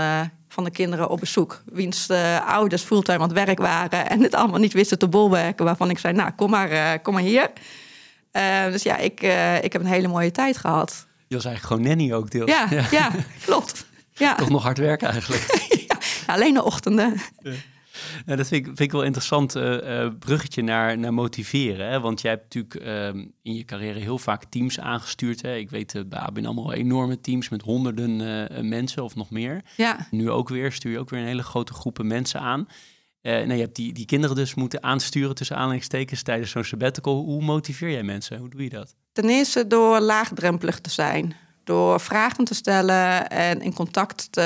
[0.53, 1.61] van de kinderen op bezoek.
[1.65, 2.09] Wiens
[2.47, 5.65] ouders fulltime aan het werk waren en het allemaal niet wisten te bolwerken.
[5.65, 7.51] Waarvan ik zei, nou, kom maar, kom maar hier.
[8.71, 9.21] dus ja, ik,
[9.61, 11.05] ik heb een hele mooie tijd gehad.
[11.27, 12.49] Je was eigenlijk gewoon nanny ook deels.
[12.49, 12.85] Ja, ja.
[12.91, 13.11] ja
[13.45, 13.85] klopt.
[14.13, 14.35] Ja.
[14.35, 15.67] Toch nog hard werken eigenlijk.
[15.87, 17.21] ja, alleen de ochtenden.
[17.39, 17.51] Ja.
[18.25, 21.89] Nou, dat vind ik, vind ik wel interessant uh, bruggetje naar, naar motiveren.
[21.89, 21.99] Hè?
[21.99, 25.41] Want jij hebt natuurlijk uh, in je carrière heel vaak teams aangestuurd.
[25.41, 25.55] Hè?
[25.55, 28.11] Ik weet, uh, bij ABN allemaal enorme teams met honderden
[28.67, 29.61] mensen of nog meer.
[29.77, 30.07] Ja.
[30.11, 32.67] Nu ook weer, stuur je ook weer een hele grote groepen mensen aan.
[33.21, 37.23] nou, je hebt die, die kinderen dus moeten aansturen tussen aanleidingstekens tijdens zo'n sabbatical.
[37.23, 38.37] Hoe motiveer jij mensen?
[38.37, 38.95] Hoe doe je dat?
[39.11, 44.37] Ten eerste door laagdrempelig te zijn door vragen te stellen en in contact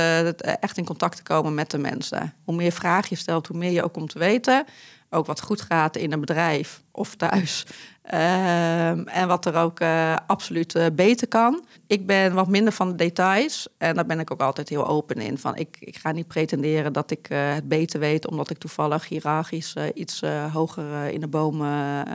[0.60, 2.34] echt in contact te komen met de mensen.
[2.44, 4.66] Hoe meer vragen je stelt, hoe meer je ook komt te weten.
[5.10, 7.66] Ook wat goed gaat in een bedrijf of thuis.
[8.08, 11.66] Ehm, en wat er ook uh, absoluut uh, beter kan.
[11.88, 13.68] Ik ben wat minder van de details.
[13.78, 15.38] En daar ben ik ook altijd heel open in.
[15.38, 19.08] Van ik, ik ga niet pretenderen dat ik uh, het beter weet, omdat ik toevallig
[19.08, 22.06] hiërarchisch iets hoger in de bomen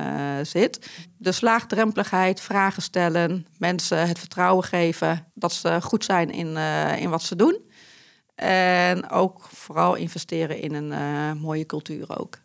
[0.46, 0.90] zit.
[1.18, 6.56] Dus laagdrempeligheid, vragen stellen, mensen het vertrouwen geven dat ze goed zijn in,
[6.98, 7.58] in wat ze doen.
[8.34, 12.41] En ook vooral investeren in een mooie cultuur ook.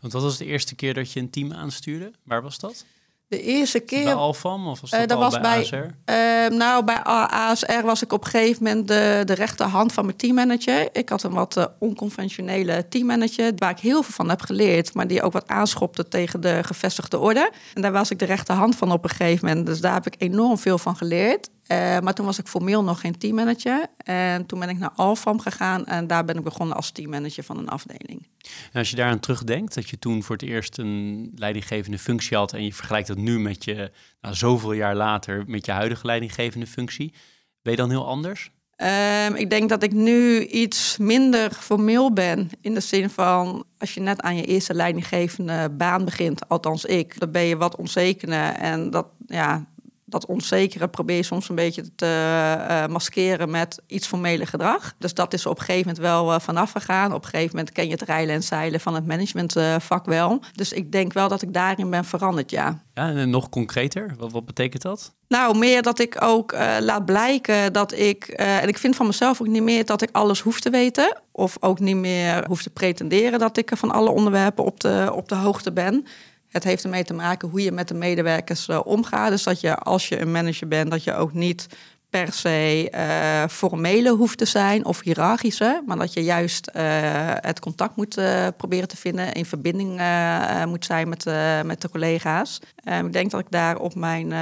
[0.00, 2.10] Want wat was de eerste keer dat je een team aanstuurde?
[2.22, 2.84] Waar was dat?
[3.28, 4.04] De eerste keer.
[4.04, 5.74] Bij Alfam of was dat, uh, dat was bij, ASR?
[5.74, 10.16] Uh, nou, bij ASR was ik op een gegeven moment de, de rechterhand van mijn
[10.16, 10.88] teammanager.
[10.92, 15.06] Ik had een wat uh, onconventionele teammanager, waar ik heel veel van heb geleerd, maar
[15.06, 17.52] die ook wat aanschopte tegen de gevestigde orde.
[17.74, 19.66] En daar was ik de rechterhand van op een gegeven moment.
[19.66, 21.48] Dus daar heb ik enorm veel van geleerd.
[21.68, 23.86] Uh, maar toen was ik formeel nog geen teammanager.
[23.96, 27.58] En toen ben ik naar Alfam gegaan en daar ben ik begonnen als teammanager van
[27.58, 28.28] een afdeling.
[28.72, 32.52] En als je daaraan terugdenkt, dat je toen voor het eerst een leidinggevende functie had
[32.52, 36.66] en je vergelijkt dat nu met je, nou, zoveel jaar later, met je huidige leidinggevende
[36.66, 37.12] functie,
[37.62, 38.50] ben je dan heel anders?
[39.28, 42.50] Um, ik denk dat ik nu iets minder formeel ben.
[42.60, 47.20] In de zin van, als je net aan je eerste leidinggevende baan begint, althans ik,
[47.20, 48.52] dan ben je wat onzekerder.
[48.52, 49.66] En dat, ja,
[50.14, 54.94] dat onzekere probeer je soms een beetje te uh, maskeren met iets formele gedrag.
[54.98, 57.12] Dus dat is op een gegeven moment wel uh, vanaf gegaan.
[57.12, 60.42] Op een gegeven moment ken je het rijlen en zeilen van het managementvak wel.
[60.52, 62.82] Dus ik denk wel dat ik daarin ben veranderd, ja.
[62.94, 65.12] Ja, en nog concreter, wat, wat betekent dat?
[65.28, 69.40] Nou, meer dat ik ook uh, laat blijken dat ik, en ik vind van mezelf
[69.40, 71.20] ook niet meer dat ik alles hoef te weten.
[71.32, 75.28] Of ook niet meer hoef te pretenderen dat ik van alle onderwerpen op de, op
[75.28, 76.06] de hoogte ben.
[76.54, 79.30] Het heeft ermee te maken hoe je met de medewerkers uh, omgaat.
[79.30, 81.66] Dus dat je als je een manager bent, dat je ook niet
[82.10, 86.82] per se uh, formele hoeft te zijn of hiërarchische, maar dat je juist uh,
[87.34, 88.20] het contact moet
[88.56, 89.90] proberen te vinden, in verbinding
[90.66, 91.24] moet zijn met,
[91.64, 92.60] met de collega's.
[93.04, 94.32] ik denk dat ik daar op mijn,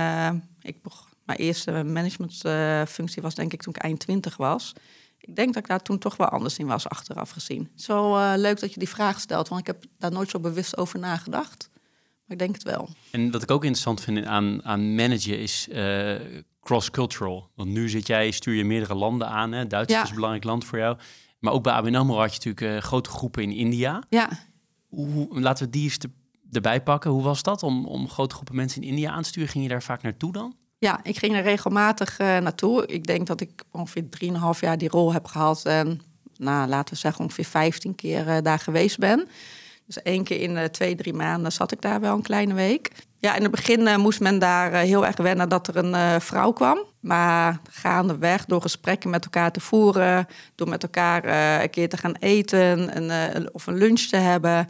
[0.62, 0.76] ik,
[1.24, 4.72] mijn eerste managementfunctie was denk ik toen ik eind 20 was.
[5.18, 7.70] Ik denk dat ik daar toen toch wel anders in was achteraf gezien.
[7.74, 10.98] Zo leuk dat je die vraag stelt, want ik heb daar nooit zo bewust over
[10.98, 11.70] nagedacht.
[12.32, 12.88] Ik denk het wel.
[13.10, 16.14] En wat ik ook interessant vind aan, aan managen is uh,
[16.60, 17.50] cross-cultural.
[17.54, 19.52] Want nu zit jij, stuur je meerdere landen aan.
[19.52, 19.66] Hè?
[19.66, 20.02] Duitsland ja.
[20.02, 20.96] is een belangrijk land voor jou.
[21.38, 24.02] Maar ook bij ABN AMRO had je natuurlijk uh, grote groepen in India.
[24.08, 24.28] Ja.
[24.88, 26.10] Hoe, laten we die eens te,
[26.52, 27.10] erbij pakken.
[27.10, 29.48] Hoe was dat om, om grote groepen mensen in India aan te sturen?
[29.48, 30.56] Ging je daar vaak naartoe dan?
[30.78, 32.86] Ja, ik ging er regelmatig uh, naartoe.
[32.86, 34.04] Ik denk dat ik ongeveer
[34.54, 35.64] 3,5 jaar die rol heb gehad.
[35.64, 36.00] En
[36.36, 39.28] nou, laten we zeggen ongeveer 15 keer daar geweest ben.
[39.92, 42.90] Dus één keer in de twee, drie maanden zat ik daar wel een kleine week.
[43.24, 45.94] Ja, in het begin uh, moest men daar uh, heel erg wennen dat er een
[45.94, 46.78] uh, vrouw kwam.
[47.00, 51.24] Maar gaandeweg, door gesprekken met elkaar te voeren, door met elkaar
[51.62, 54.68] een keer te gaan eten of een lunch te hebben,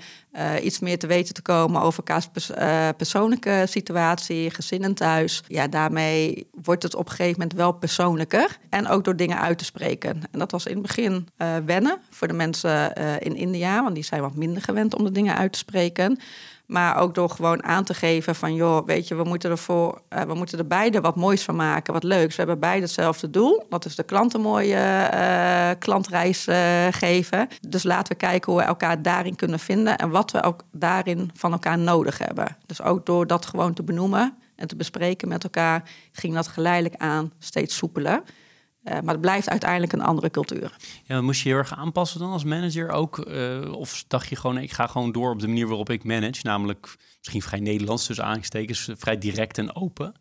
[0.62, 2.51] iets meer te weten te komen over elkaars pers
[2.97, 5.43] persoonlijke situatie, gezinnen thuis.
[5.47, 8.59] Ja, daarmee wordt het op een gegeven moment wel persoonlijker.
[8.71, 10.23] En ook door dingen uit te spreken.
[10.31, 11.29] En dat was in het begin
[11.67, 15.37] wennen voor de mensen in India, want die zijn wat minder gewend om de dingen
[15.37, 16.19] uit te spreken.
[16.73, 20.23] Maar ook door gewoon aan te geven van, joh, weet je, we moeten, ervoor, uh,
[20.23, 22.37] we moeten er beide wat moois van maken, wat leuks.
[22.37, 23.67] We hebben beide hetzelfde doel.
[23.69, 26.57] Dat is de klant een mooie uh, klantreis uh,
[26.91, 27.49] geven.
[27.69, 31.31] Dus laten we kijken hoe we elkaar daarin kunnen vinden en wat we ook daarin
[31.35, 32.57] van elkaar nodig hebben.
[32.67, 35.83] Dus ook door dat gewoon te benoemen en te bespreken met elkaar,
[36.13, 38.23] ging dat geleidelijk aan steeds soepeler.
[38.83, 40.77] Maar het blijft uiteindelijk een andere cultuur.
[41.05, 43.27] Ja, moest je heel erg aanpassen dan als manager ook?
[43.75, 46.97] of dacht je gewoon, ik ga gewoon door op de manier waarop ik manage, namelijk
[47.18, 50.14] misschien vrij Nederlands tussen aanstekens, vrij direct en open?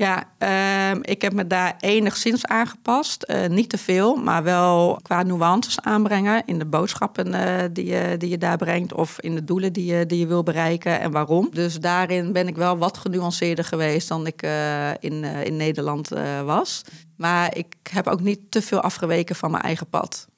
[0.00, 3.24] Ja, uh, ik heb me daar enigszins aangepast.
[3.28, 8.16] Uh, niet te veel, maar wel qua nuances aanbrengen in de boodschappen uh, die, je,
[8.16, 11.10] die je daar brengt of in de doelen die je, die je wil bereiken en
[11.10, 11.48] waarom.
[11.52, 16.08] Dus daarin ben ik wel wat genuanceerder geweest dan ik uh, in, in Nederland
[16.44, 16.82] was.
[17.16, 20.28] Maar ik heb ook niet te veel afgeweken van mijn eigen pad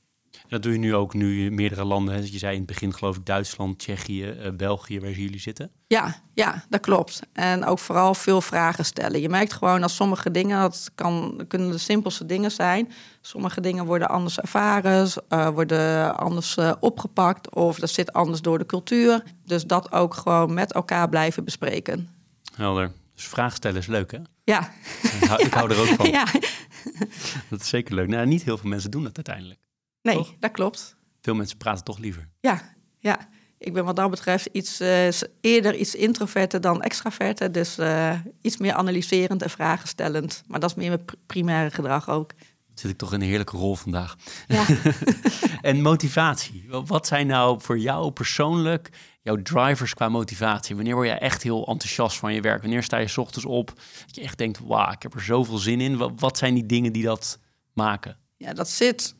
[0.52, 2.14] dat doe je nu ook, nu meerdere landen.
[2.14, 2.20] Hè?
[2.20, 5.70] Je zei in het begin geloof ik Duitsland, Tsjechië, uh, België, waar jullie zitten.
[5.86, 7.20] Ja, ja, dat klopt.
[7.32, 9.20] En ook vooral veel vragen stellen.
[9.20, 12.92] Je merkt gewoon dat sommige dingen, dat kan, kunnen de simpelste dingen zijn.
[13.20, 18.58] Sommige dingen worden anders ervaren, uh, worden anders uh, opgepakt of dat zit anders door
[18.58, 19.22] de cultuur.
[19.44, 22.08] Dus dat ook gewoon met elkaar blijven bespreken.
[22.54, 22.92] Helder.
[23.14, 24.18] Dus vragen stellen is leuk, hè?
[24.44, 24.72] Ja.
[25.02, 26.10] Ik hou, ik hou er ook van.
[26.18, 26.24] Ja.
[27.48, 28.08] Dat is zeker leuk.
[28.08, 29.60] Nou, niet heel veel mensen doen dat uiteindelijk.
[30.02, 30.96] Nee, dat klopt.
[31.20, 32.28] Veel mensen praten toch liever.
[32.40, 33.28] Ja, ja.
[33.58, 35.08] Ik ben wat dat betreft iets, uh,
[35.40, 37.52] eerder iets introverter dan extraverter.
[37.52, 40.42] Dus uh, iets meer analyserend en vragenstellend.
[40.46, 42.32] Maar dat is meer mijn primaire gedrag ook.
[42.74, 44.16] Zit ik toch in een heerlijke rol vandaag.
[44.46, 44.64] Ja.
[45.60, 46.66] en motivatie.
[46.68, 48.88] Wat zijn nou voor jou persoonlijk
[49.22, 50.74] jouw drivers qua motivatie?
[50.76, 52.62] Wanneer word je echt heel enthousiast van je werk?
[52.62, 53.66] Wanneer sta je s ochtends op
[54.06, 56.16] dat je echt denkt, wauw, ik heb er zoveel zin in.
[56.16, 57.38] Wat zijn die dingen die dat
[57.72, 58.16] maken?
[58.36, 59.14] Ja, dat zit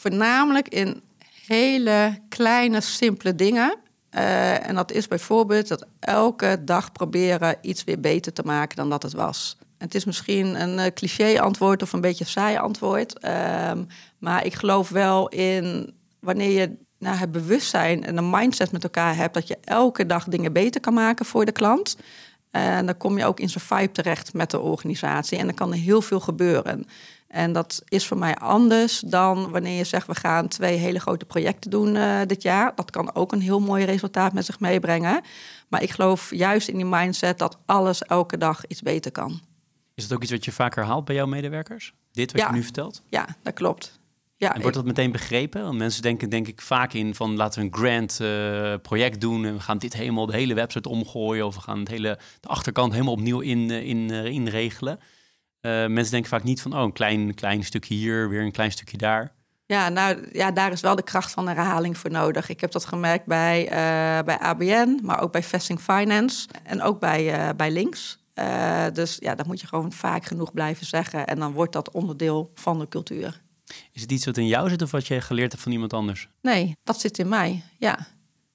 [0.00, 1.02] voornamelijk in
[1.46, 3.76] hele kleine, simpele dingen.
[4.14, 8.90] Uh, en dat is bijvoorbeeld dat elke dag proberen iets weer beter te maken dan
[8.90, 9.56] dat het was.
[9.78, 13.24] Het is misschien een uh, cliché-antwoord of een beetje saai antwoord.
[13.24, 13.72] Uh,
[14.18, 19.16] maar ik geloof wel in wanneer je nou, het bewustzijn en een mindset met elkaar
[19.16, 21.96] hebt dat je elke dag dingen beter kan maken voor de klant.
[22.50, 25.38] En dan kom je ook in zo'n vibe terecht met de organisatie.
[25.38, 26.86] En dan kan er heel veel gebeuren.
[27.30, 31.24] En dat is voor mij anders dan wanneer je zegt we gaan twee hele grote
[31.24, 32.72] projecten doen uh, dit jaar.
[32.74, 35.20] Dat kan ook een heel mooi resultaat met zich meebrengen.
[35.68, 39.40] Maar ik geloof juist in die mindset dat alles elke dag iets beter kan.
[39.94, 41.94] Is dat ook iets wat je vaker haalt bij jouw medewerkers?
[42.12, 43.02] Dit wat je nu vertelt?
[43.08, 44.00] Ja, dat klopt.
[44.36, 45.62] Ja, en wordt dat meteen begrepen?
[45.62, 49.44] Want mensen denken denk ik vaak in van laten we een grand uh, project doen
[49.44, 52.48] en we gaan dit helemaal de hele website omgooien of we gaan het hele, de
[52.48, 54.98] achterkant helemaal opnieuw in, uh, in, uh, inregelen.
[55.62, 58.72] Uh, mensen denken vaak niet van, oh, een klein, klein stukje hier, weer een klein
[58.72, 59.32] stukje daar.
[59.66, 62.48] Ja, nou ja, daar is wel de kracht van herhaling voor nodig.
[62.48, 67.00] Ik heb dat gemerkt bij, uh, bij ABN, maar ook bij Vesting Finance en ook
[67.00, 68.18] bij, uh, bij Links.
[68.92, 71.26] dus ja, dat moet je gewoon vaak genoeg blijven zeggen.
[71.26, 73.40] En dan wordt dat onderdeel van de cultuur.
[73.92, 76.28] Is het iets wat in jou zit of wat je geleerd hebt van iemand anders?
[76.42, 77.62] Nee, dat zit in mij.
[77.78, 78.06] Ja,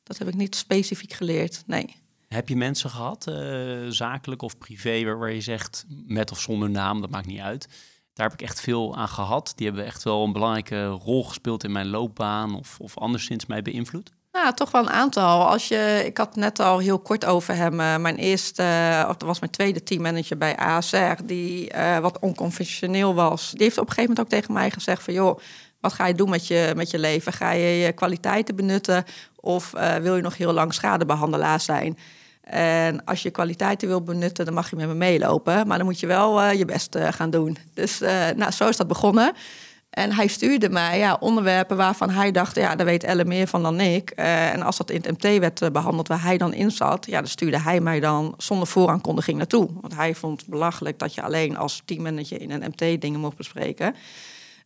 [0.03, 1.63] dat heb ik niet specifiek geleerd.
[1.65, 2.03] Nee.
[2.27, 7.01] Heb je mensen gehad, uh, zakelijk of privé, waar, je zegt, met of zonder naam,
[7.01, 7.67] dat maakt niet uit.
[8.13, 9.53] Daar heb ik echt veel aan gehad.
[9.55, 13.61] Die hebben echt wel een belangrijke rol gespeeld in mijn loopbaan of, of anderszins mij
[13.61, 14.11] beïnvloed.
[14.31, 15.47] Nou, toch wel een aantal.
[15.47, 17.79] Als je, ik had net al heel kort over hem.
[17.79, 23.13] Uh, mijn eerste, uh, of dat was mijn tweede teammanager bij ASR, die wat onconventioneel
[23.13, 23.51] was.
[23.51, 25.39] Die heeft op een gegeven moment ook tegen mij gezegd van joh,
[25.85, 27.33] wat ga je doen met je, met je leven?
[27.33, 29.05] Ga je je kwaliteiten benutten
[29.45, 31.97] of wil je nog heel lang schadebehandelaar zijn?
[32.45, 35.67] En als je kwaliteiten wil benutten, dan mag je met me meelopen.
[35.67, 37.57] Maar dan moet je wel uh, je best uh, gaan doen.
[37.73, 37.99] Dus
[38.35, 39.33] nou, zo is dat begonnen.
[39.89, 43.63] En hij stuurde mij ja, onderwerpen waarvan hij dacht, ja, daar weet Elle meer van
[43.63, 44.09] dan ik.
[44.09, 47.27] en als dat in het MT werd behandeld waar hij dan in zat, ja, dan
[47.29, 49.69] stuurde hij mij dan zonder vooraankondiging naartoe.
[49.81, 53.37] Want hij vond het belachelijk dat je alleen als teammanager in een MT dingen mocht
[53.37, 53.95] bespreken.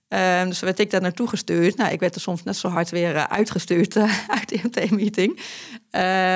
[0.09, 1.77] Um, dus werd ik daar naartoe gestuurd.
[1.77, 4.03] Nou, ik werd er soms net zo hard weer uh, uitgestuurd uh,
[4.39, 5.37] uit de MT-meeting.
[5.37, 5.41] Uh,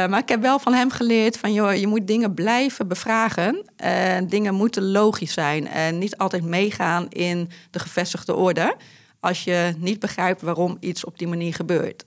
[0.06, 3.66] maar ik heb wel van hem geleerd van, joh, je moet dingen blijven bevragen.
[3.76, 8.76] En dingen moeten logisch zijn en niet altijd meegaan in de gevestigde orde.
[9.20, 12.04] Als je niet begrijpt waarom iets op die manier gebeurt.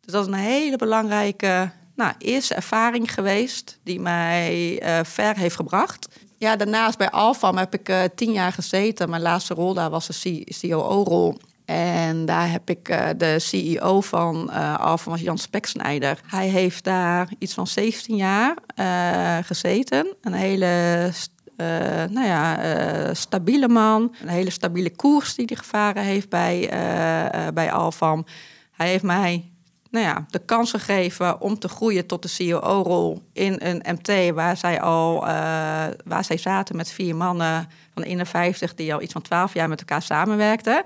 [0.00, 6.08] Dus dat is een hele belangrijke nou, eerste ervaring geweest die mij ver heeft gebracht.
[6.38, 9.10] Ja, daarnaast bij Alfam heb ik uh, tien jaar gezeten.
[9.10, 11.36] Mijn laatste rol daar was de COO-rol.
[11.64, 16.20] En daar heb ik uh, de CEO van uh, was Jan Speksnijder.
[16.26, 18.56] Hij heeft daar iets van 17 jaar
[19.44, 20.14] gezeten.
[20.20, 21.12] Een hele
[22.10, 24.14] nou ja, stabiele man.
[24.22, 26.70] Een hele stabiele koers die hij gevaren heeft bij,
[27.54, 28.24] bij Alfam.
[28.72, 29.50] Hij heeft mij
[29.90, 34.56] nou ja, de kans gegeven om te groeien tot de CEO-rol in een MT waar
[34.56, 35.28] zij al uh,
[36.04, 39.78] waar zij zaten met vier mannen van 51 die al iets van 12 jaar met
[39.78, 40.82] elkaar samenwerkten.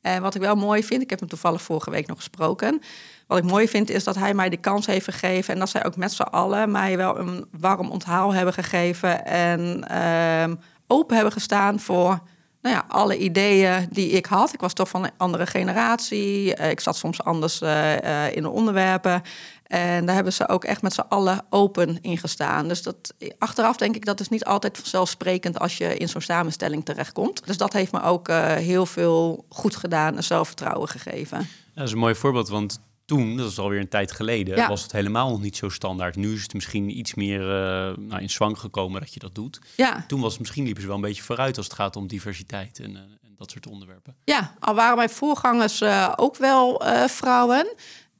[0.00, 2.82] En wat ik wel mooi vind, ik heb hem toevallig vorige week nog gesproken.
[3.26, 5.84] Wat ik mooi vind is dat hij mij de kans heeft gegeven en dat zij
[5.84, 10.56] ook met z'n allen mij wel een warm onthaal hebben gegeven en uh,
[10.86, 12.20] open hebben gestaan voor
[12.66, 14.52] nou ja, alle ideeën die ik had.
[14.52, 16.54] Ik was toch van een andere generatie.
[16.54, 19.22] Eh, ik zat soms anders uh, in de onderwerpen.
[19.66, 22.68] En daar hebben ze ook echt met z'n allen open in gestaan.
[22.68, 26.84] Dus dat, achteraf denk ik dat is niet altijd vanzelfsprekend als je in zo'n samenstelling
[26.84, 27.46] terechtkomt.
[27.46, 31.48] Dus dat heeft me ook heel veel goed gedaan en zelfvertrouwen gegeven.
[31.74, 34.92] dat is een mooi voorbeeld, want toen, dat is alweer een tijd geleden, was het
[34.92, 36.16] helemaal nog niet zo standaard.
[36.16, 39.60] Nu is het misschien iets meer uh, nou, in zwang gekomen dat je dat doet.
[39.76, 40.04] Ja.
[40.08, 42.80] Toen was het misschien liepen ze wel een beetje vooruit als het gaat om diversiteit
[42.80, 44.16] en, uh, en dat soort onderwerpen.
[44.24, 47.74] Ja, al waren mijn voorgangers uh, ook wel vrouwen.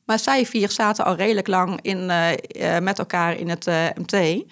[0.04, 2.06] Maar zij vier zaten al redelijk lang in,
[2.82, 4.44] met elkaar in het MT.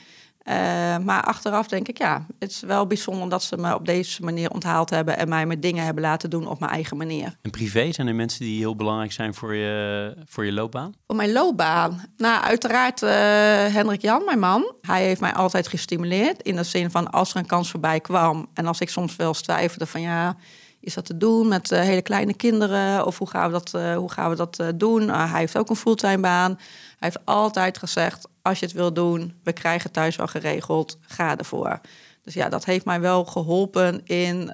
[0.49, 0.55] Uh,
[0.99, 4.51] maar achteraf denk ik, ja, het is wel bijzonder dat ze me op deze manier
[4.51, 7.37] onthaald hebben en mij met dingen hebben laten doen op mijn eigen manier.
[7.43, 10.95] En privé zijn er mensen die heel belangrijk zijn voor je, voor je loopbaan?
[11.07, 12.03] Voor mijn loopbaan?
[12.17, 13.11] Nou, uiteraard uh,
[13.75, 14.75] Hendrik Jan, mijn man.
[14.81, 18.49] Hij heeft mij altijd gestimuleerd in de zin van als er een kans voorbij kwam
[18.55, 20.37] en als ik soms wel twijfelde van ja,
[20.85, 23.07] is dat te doen met uh, hele kleine kinderen?
[23.07, 25.09] Of hoe gaan we dat, uh, hoe gaan we dat uh, doen?
[25.09, 26.51] hij heeft ook een fulltime baan.
[26.99, 31.37] Hij heeft altijd gezegd: als je het wil doen, we krijgen thuis wel geregeld, ga
[31.37, 31.81] ervoor.
[32.23, 34.47] Dus ja, dat heeft mij wel geholpen in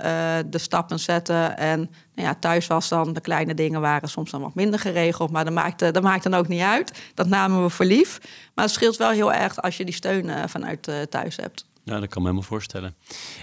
[0.47, 1.57] de stappen zetten.
[1.57, 1.79] En
[2.15, 5.31] nou ja, thuis was dan, de kleine dingen waren soms dan wat minder geregeld.
[5.31, 7.01] Maar dat maakt, dat maakt dan ook niet uit.
[7.15, 8.19] Dat namen we voor lief.
[8.55, 11.70] Maar het scheelt wel heel erg als je die steun vanuit thuis hebt.
[11.85, 12.95] Ja, dat kan me helemaal voorstellen.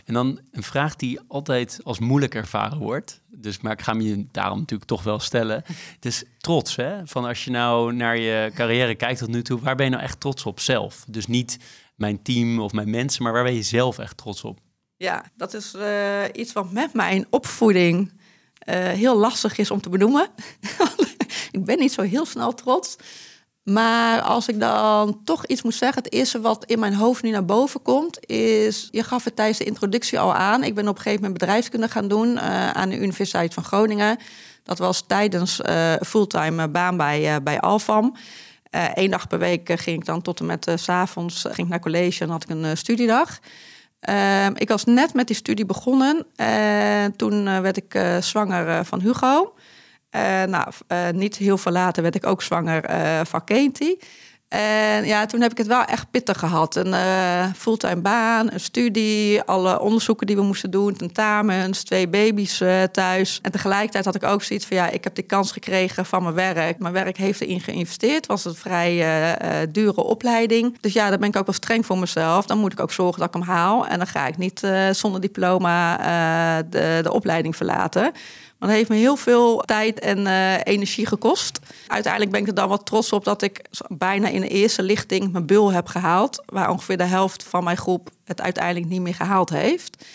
[0.06, 3.22] En dan een vraag die altijd als moeilijk ervaren wordt.
[3.28, 5.64] Dus, maar ik ga me je daarom natuurlijk toch wel stellen.
[5.96, 7.08] Het is trots, hè?
[7.08, 10.04] Van als je nou naar je carrière kijkt tot nu toe, waar ben je nou
[10.04, 11.06] echt trots op zelf?
[11.08, 11.58] Dus niet
[11.96, 14.60] mijn team of mijn mensen, maar waar ben je zelf echt trots op?
[14.98, 18.12] Ja, dat is uh, iets wat met mijn opvoeding
[18.70, 20.28] uh, heel lastig is om te benoemen.
[21.52, 22.96] ik ben niet zo heel snel trots.
[23.70, 27.30] Maar als ik dan toch iets moet zeggen, het eerste wat in mijn hoofd nu
[27.30, 30.64] naar boven komt, is, je gaf het tijdens de introductie al aan.
[30.64, 34.18] Ik ben op een gegeven moment bedrijfskunde gaan doen uh, aan de Universiteit van Groningen.
[34.64, 38.16] Dat was tijdens uh, fulltime baan bij, uh, bij Alfam.
[38.94, 41.80] Eén dag per week ging ik dan tot en met s avonds ging ik naar
[41.80, 43.40] college en had ik een studiedag.
[44.00, 49.54] Ehm, ik was net met die studie begonnen en toen werd ik zwanger van Hugo.
[50.18, 54.00] Uh, nou, uh, niet heel veel later werd ik ook zwanger uh, van Katie.
[54.48, 56.76] En ja, toen heb ik het wel echt pittig gehad.
[56.76, 56.96] Een
[57.56, 63.40] fulltime baan, een studie, alle onderzoeken die we moesten doen, tentamens, twee baby's thuis.
[63.42, 66.36] En tegelijkertijd had ik ook zoiets van ja, ik heb die kans gekregen van mijn
[66.36, 66.80] werk.
[66.80, 68.26] Mijn werk heeft erin geïnvesteerd.
[68.26, 69.38] Was een vrij
[69.72, 70.78] dure opleiding.
[70.82, 72.46] Dus ja, daar ben ik ook wel streng voor mezelf.
[72.46, 73.88] Dan moet ik ook zorgen dat ik hem haal.
[73.88, 75.98] En dan ga ik niet zonder diploma
[76.62, 78.12] de, de opleiding verlaten.
[78.60, 81.60] Maar dat heeft me heel veel tijd en uh, energie gekost.
[81.88, 85.32] Uiteindelijk ben ik er dan wat trots op dat ik bijna in de eerste lichting
[85.32, 86.44] mijn bul heb gehaald.
[86.46, 90.06] Waar ongeveer de helft van mijn groep het uiteindelijk niet meer gehaald heeft.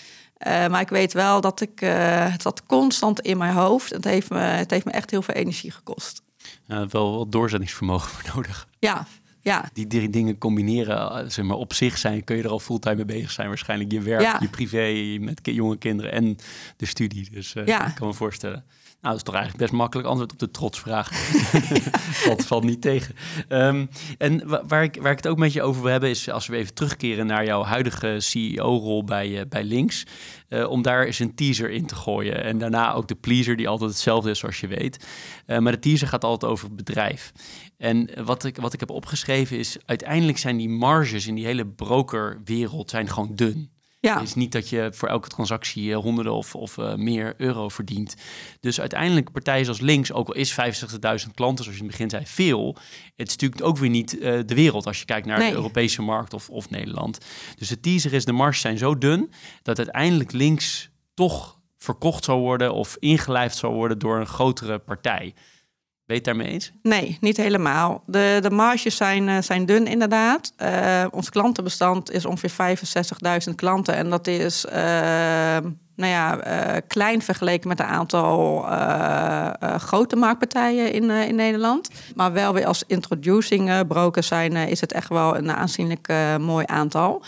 [0.47, 1.91] Uh, maar ik weet wel dat ik, uh,
[2.33, 3.91] het zat constant in mijn hoofd.
[3.91, 6.23] Het heeft me, het heeft me echt heel veel energie gekost.
[6.67, 8.69] Ja, wel wat doorzettingsvermogen voor nodig.
[8.79, 9.07] Ja,
[9.43, 9.71] ja.
[9.73, 13.05] Die drie dingen combineren, zeg maar, op zich zijn, kun je er al fulltime mee
[13.05, 13.49] bezig zijn.
[13.49, 16.37] Waarschijnlijk je werk, je privé, met jonge kinderen en
[16.77, 17.31] de studie.
[17.31, 17.87] Dus uh, ja.
[17.87, 18.65] ik kan me voorstellen.
[19.03, 21.11] Nou, dat is toch eigenlijk best makkelijk antwoord op de trotsvraag.
[22.29, 23.15] dat valt niet tegen.
[23.49, 23.89] Um,
[24.19, 26.57] en waar ik, waar ik het ook met je over wil hebben, is als we
[26.57, 30.07] even terugkeren naar jouw huidige CEO-rol bij, uh, bij Links.
[30.49, 32.45] Uh, om daar eens een teaser in te gooien.
[32.45, 35.07] En daarna ook de pleaser, die altijd hetzelfde is, zoals je weet.
[35.47, 37.33] Uh, maar de teaser gaat altijd over het bedrijf.
[37.77, 41.67] En wat ik, wat ik heb opgeschreven is, uiteindelijk zijn die marges in die hele
[41.67, 43.71] brokerwereld zijn gewoon dun.
[44.03, 44.15] Ja.
[44.15, 48.15] Het is niet dat je voor elke transactie honderden of, of uh, meer euro verdient.
[48.61, 50.59] Dus uiteindelijk partijen zoals Links, ook al is 65.000
[51.35, 52.77] klanten, zoals je in het begin zei, veel.
[53.17, 55.51] Het is natuurlijk ook weer niet uh, de wereld als je kijkt naar nee.
[55.51, 57.19] de Europese markt of, of Nederland.
[57.59, 59.31] Dus de teaser is, de marges zijn zo dun,
[59.63, 65.35] dat uiteindelijk Links toch verkocht zal worden of ingelijfd zal worden door een grotere partij.
[66.07, 66.73] Ben je het daarmee eens?
[66.83, 68.03] Nee, niet helemaal.
[68.07, 70.53] De, de marges zijn, uh, zijn dun inderdaad.
[70.63, 72.77] Uh, ons klantenbestand is ongeveer
[73.49, 73.95] 65.000 klanten.
[73.95, 74.73] En dat is uh,
[75.97, 76.37] nou ja,
[76.87, 78.61] klein vergeleken met een aantal
[79.79, 81.91] grote marktpartijen in, in Nederland.
[82.15, 87.23] Maar wel weer als introducing broker zijn, is het echt wel een aanzienlijk mooi aantal.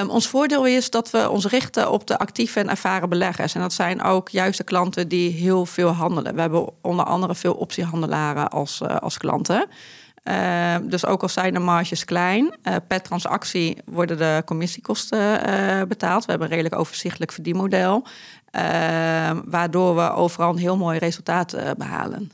[0.00, 3.54] Um, ons voordeel is dat we ons richten op de actieve en ervaren beleggers.
[3.54, 6.34] En dat zijn ook juist de klanten die heel veel handelen.
[6.34, 9.66] We hebben onder andere veel optiehandelaren als, uh, als klanten.
[10.24, 15.38] Uh, dus ook al zijn de marges klein, uh, per transactie worden de commissiekosten
[15.88, 16.24] betaald.
[16.24, 18.06] We hebben een redelijk overzichtelijk verdienmodel.
[18.50, 22.30] Ehm, waardoor we overal een heel mooi resultaat behalen.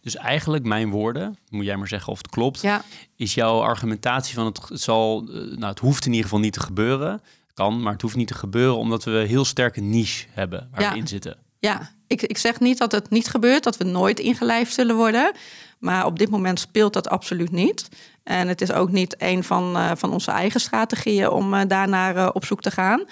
[0.00, 2.82] Dus eigenlijk mijn woorden, moet jij maar zeggen of het klopt, ja.
[3.16, 6.60] is jouw argumentatie van het, het zal, nou het hoeft in ieder geval niet te
[6.60, 7.22] gebeuren.
[7.54, 10.80] kan, maar het hoeft niet te gebeuren omdat we een heel sterke niche hebben waar
[10.82, 10.92] Ja.
[10.92, 11.36] we in zitten.
[11.58, 15.32] Ja, ik, ik zeg niet dat het niet gebeurt, dat we nooit ingelijfd zullen worden.
[15.78, 17.88] Maar op dit moment speelt dat absoluut niet.
[18.22, 22.16] En het is ook niet een van, eh, van onze eigen strategieën om eh, daarnaar
[22.16, 23.04] eh, op zoek te gaan.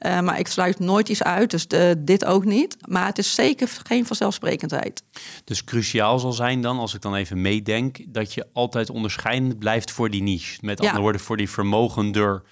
[0.00, 2.76] Eh, maar ik sluit nooit iets uit, dus de, dit ook niet.
[2.88, 5.02] Maar het is zeker geen vanzelfsprekendheid.
[5.44, 9.90] Dus cruciaal zal zijn dan, als ik dan even meedenk, dat je altijd onderscheidend blijft
[9.90, 10.58] voor die niche.
[10.60, 10.84] Met Ja.
[10.84, 12.42] andere woorden, voor die vermogender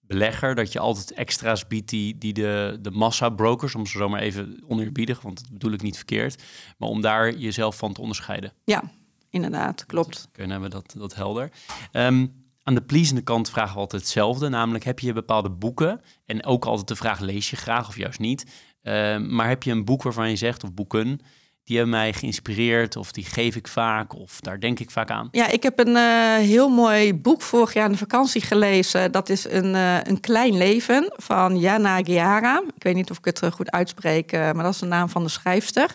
[0.00, 4.20] belegger, dat je altijd extra's biedt die, die de, de massa-brokers, om ze zo maar
[4.20, 6.42] even oneerbiedig, want dat bedoel ik niet verkeerd,
[6.78, 8.52] maar om daar jezelf van te onderscheiden.
[8.64, 8.82] Ja,
[9.30, 10.28] inderdaad, klopt.
[10.32, 11.50] Hebben we dat, dat helder.
[11.92, 12.26] Ehm,
[12.66, 16.64] aan de pleasende kant vragen we altijd hetzelfde, namelijk heb je bepaalde boeken en ook
[16.64, 18.44] altijd de vraag lees je graag of juist niet,
[18.86, 21.20] Ehm, maar heb je een boek waarvan je zegt, of boeken,
[21.64, 25.28] die hebben mij geïnspireerd of die geef ik vaak of daar denk ik vaak aan.
[25.30, 29.12] Ja, ik heb een eh, heel mooi boek vorig jaar in de vakantie gelezen.
[29.12, 32.62] Dat is een, eh, een klein leven van Jana Giara.
[32.76, 35.22] Ik weet niet of ik het eh, goed uitspreek, maar dat is de naam van
[35.22, 35.94] de schrijfster.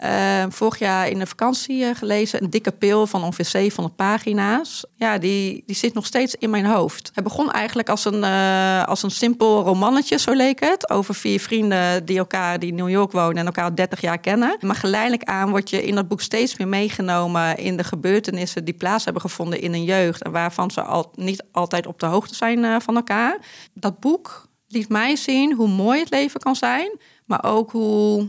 [0.00, 2.42] Eh, vorig jaar in de vakantie eh, gelezen.
[2.42, 4.84] Een dikke pil van ongeveer 700 pagina's.
[4.96, 7.10] Ja, die, die zit nog steeds in mijn hoofd.
[7.14, 10.90] Het begon eigenlijk als een, eh, als een simpel romannetje, zo leek het.
[10.90, 14.18] Over vier vrienden die elkaar die in New York wonen en elkaar al 30 jaar
[14.18, 14.56] kennen.
[14.60, 18.74] Maar geleidelijk aan word je in dat boek steeds meer meegenomen in de gebeurtenissen die
[18.74, 20.22] plaats hebben gevonden in een jeugd.
[20.22, 23.38] En waarvan ze al, niet altijd op de hoogte zijn eh, van elkaar.
[23.74, 28.28] Dat boek liet mij zien hoe mooi het leven kan zijn, maar ook hoe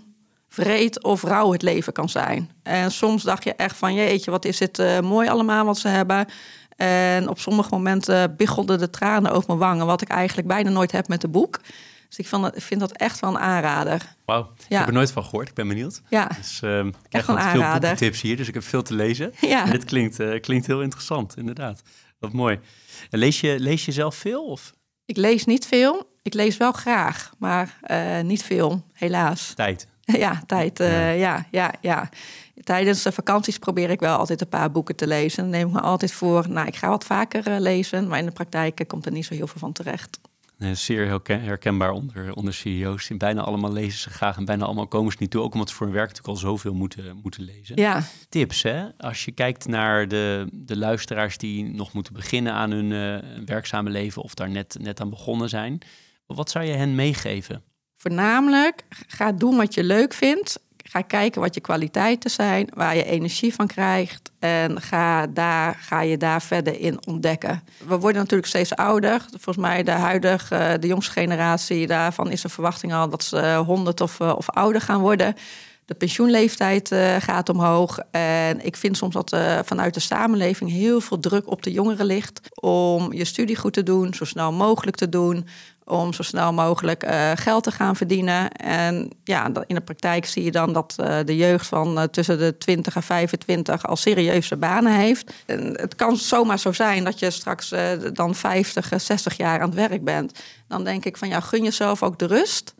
[0.53, 2.51] vreed of rauw het leven kan zijn.
[2.63, 5.87] En soms dacht je echt van, jeetje, wat is het eh, mooi allemaal wat ze
[5.87, 6.25] hebben.
[6.75, 10.91] En op sommige momenten biggelden de tranen over mijn wangen, wat ik eigenlijk bijna nooit
[10.91, 11.59] heb met het boek.
[12.07, 14.15] Dus ik vind dat, ik vind dat echt wel een aanrader.
[14.25, 14.77] Wauw, ik Ja.
[14.77, 16.01] heb er nooit van gehoord, ik ben benieuwd.
[16.09, 17.95] Ja, Dus ehm ik krijg een altijd veel aanrader.
[17.95, 19.33] tips hier, dus ik heb veel te lezen.
[19.41, 19.65] ja.
[19.65, 21.81] En dit klinkt, eh, klinkt heel interessant, inderdaad.
[22.19, 22.59] Wat mooi.
[23.09, 24.43] En lees je, lees je zelf veel?
[24.45, 24.73] Of
[25.05, 26.09] ik lees niet veel.
[26.21, 29.53] Ik lees wel graag, maar eh, niet veel, helaas.
[29.55, 29.87] tijd?
[30.17, 30.79] Ja, tijd.
[30.79, 31.45] eh, ja.
[31.51, 32.09] ja, ja,
[32.63, 35.43] Tijdens de vakanties probeer ik wel altijd een paar boeken te lezen.
[35.43, 38.07] Dan neem ik me altijd voor, nou, ik ga wat vaker eh, lezen.
[38.07, 40.19] Maar in de praktijk eh, komt er niet zo heel veel van terecht.
[40.57, 43.11] Nee, zeer herken- herkenbaar onder, onder CEO's.
[43.17, 45.41] Bijna allemaal lezen ze graag en bijna allemaal komen ze niet toe.
[45.41, 47.75] Ook omdat ze voor hun werk natuurlijk al zoveel moeten, moeten lezen.
[47.75, 48.83] Ja, Tips, hè?
[48.97, 53.89] Als je kijkt naar de, de luisteraars die nog moeten beginnen aan hun eh, werkzame
[53.89, 54.21] leven...
[54.21, 55.81] of daar net, net aan begonnen zijn.
[56.25, 57.63] Wat zou je hen meegeven?
[58.01, 60.59] Voornamelijk ga doen wat je leuk vindt.
[60.77, 64.31] Ga kijken wat je kwaliteiten zijn, waar je energie van krijgt.
[64.39, 67.63] En ga, daar, ga je daar verder in ontdekken.
[67.87, 69.25] We worden natuurlijk steeds ouder.
[69.29, 73.63] Volgens mij de huidige, eh, de jongste generatie, daarvan is de verwachting al dat ze
[73.65, 75.35] 100 of, eh, of ouder gaan worden.
[75.85, 77.99] De pensioenleeftijd eh, gaat omhoog.
[78.11, 82.05] En ik vind soms dat er vanuit de samenleving heel veel druk op de jongeren
[82.05, 82.41] ligt.
[82.53, 85.47] Om je studie goed te doen, zo snel mogelijk te doen.
[85.91, 88.51] Om zo snel mogelijk eh, geld te gaan verdienen.
[88.51, 92.37] En ja, in de praktijk zie je dan dat eh, de jeugd van eh, tussen
[92.37, 95.33] de 20 en 25 al serieuze banen heeft.
[95.45, 97.73] En het kan zomaar zo zijn dat je straks
[98.13, 100.39] dan 50, eh, 60 jaar aan het werk bent.
[100.67, 102.73] Dan denk ik van ja, gun jezelf ook de rust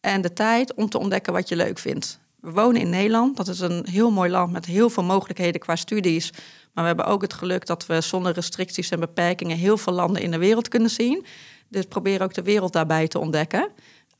[0.00, 2.18] en de tijd om te ontdekken wat je leuk vindt.
[2.40, 3.36] We wonen in Nederland.
[3.36, 6.32] Dat is een heel mooi land met heel veel mogelijkheden qua studies.
[6.72, 10.22] Maar we hebben ook het geluk dat we zonder restricties en beperkingen heel veel landen
[10.22, 11.26] in de wereld kunnen zien.
[11.68, 13.70] Dus probeer ook de wereld daarbij te ontdekken.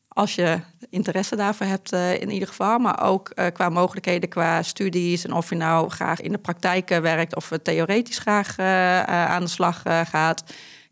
[0.08, 2.78] Als je interesse daarvoor hebt, eh, in ieder geval.
[2.78, 5.24] Maar ook eh, qua mogelijkheden, qua studies.
[5.24, 9.50] En of je nou graag in de praktijk eh, werkt of theoretisch graag aan de
[9.50, 10.44] slag gaat.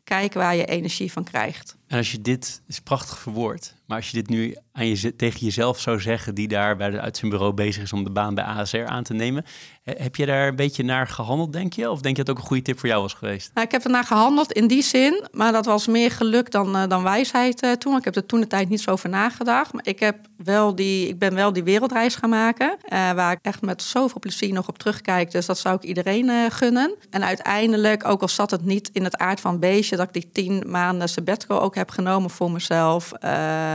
[0.05, 1.77] Kijk waar je energie van krijgt.
[1.87, 5.41] En als je dit, is prachtig verwoord, maar als je dit nu aan je, tegen
[5.41, 8.85] jezelf zou zeggen, die daar bij de uitzendbureau bezig is om de baan bij ASR
[8.85, 9.45] aan te nemen,
[9.83, 11.91] he- heb je daar een beetje naar gehandeld, denk je?
[11.91, 13.51] Of denk je dat ook een goede tip voor jou was geweest?
[13.55, 16.89] Nou, ik heb ernaar gehandeld in die zin, maar dat was meer geluk dan, eh,
[16.89, 17.97] dan wijsheid eh, toen.
[17.97, 19.73] Ik heb er toen de tijd niet zo over nagedacht.
[19.73, 23.39] Maar ik, heb wel die, ik ben wel die wereldreis gaan maken, eh, waar ik
[23.43, 25.31] echt met zoveel plezier nog op terugkijk.
[25.31, 26.95] Dus dat zou ik iedereen gunnen.
[27.11, 30.31] En uiteindelijk, ook al zat het niet in het aard van beestje, dat ik die
[30.33, 33.13] tien maanden sabbatical ook heb genomen voor mezelf,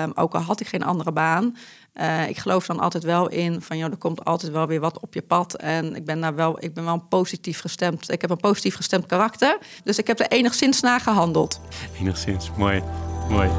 [0.03, 1.55] eh, ook al had ik geen andere baan.
[1.93, 4.99] Eh, ik geloof dan altijd wel in van, joh, er komt altijd wel weer wat
[4.99, 5.55] op je pad.
[5.55, 8.11] En ik ben daar wel, ik ben wel positief gestemd.
[8.11, 9.57] Ik heb een positief gestemd karakter.
[9.83, 11.61] Dus ik heb er enigszins naar gehandeld.
[11.99, 12.83] Enigszins, mooi,
[13.29, 13.49] mooi.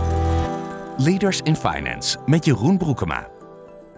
[0.99, 3.29] Leaders in Finance met Jeroen Broekema.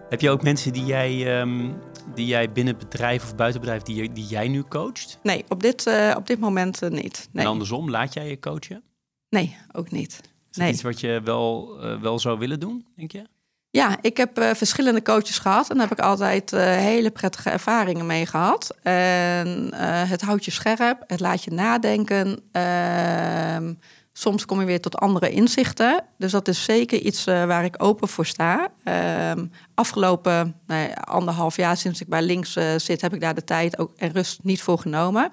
[0.08, 1.70] Heb je ook mensen die jij, ehm,
[2.14, 5.18] die jij binnen bedrijf of buiten bedrijf, die, die jij nu coacht?
[5.22, 7.28] Nee, op dit, eh, op dit moment eh, niet.
[7.32, 7.44] Nee.
[7.44, 8.82] En andersom, laat jij je coachen?
[9.28, 10.20] nee, ook niet.
[10.54, 10.74] Is dat Nee.
[10.74, 13.26] iets wat je wel, eh, wel zou willen doen, denk je?
[13.70, 17.50] Ja, ik heb eh, verschillende coaches gehad en daar heb ik altijd eh, hele prettige
[17.50, 18.76] ervaringen mee gehad.
[18.82, 19.74] En
[20.08, 22.40] het houdt je scherp, het laat je nadenken.
[22.52, 23.74] Ehm,
[24.16, 26.04] Soms kom je weer tot andere inzichten.
[26.18, 28.68] Dus dat is zeker iets waar ik open voor sta.
[28.84, 29.32] Uh,
[29.74, 33.92] afgelopen nee, anderhalf jaar sinds ik bij links zit, heb ik daar de tijd ook
[33.96, 35.32] en rust niet voor genomen.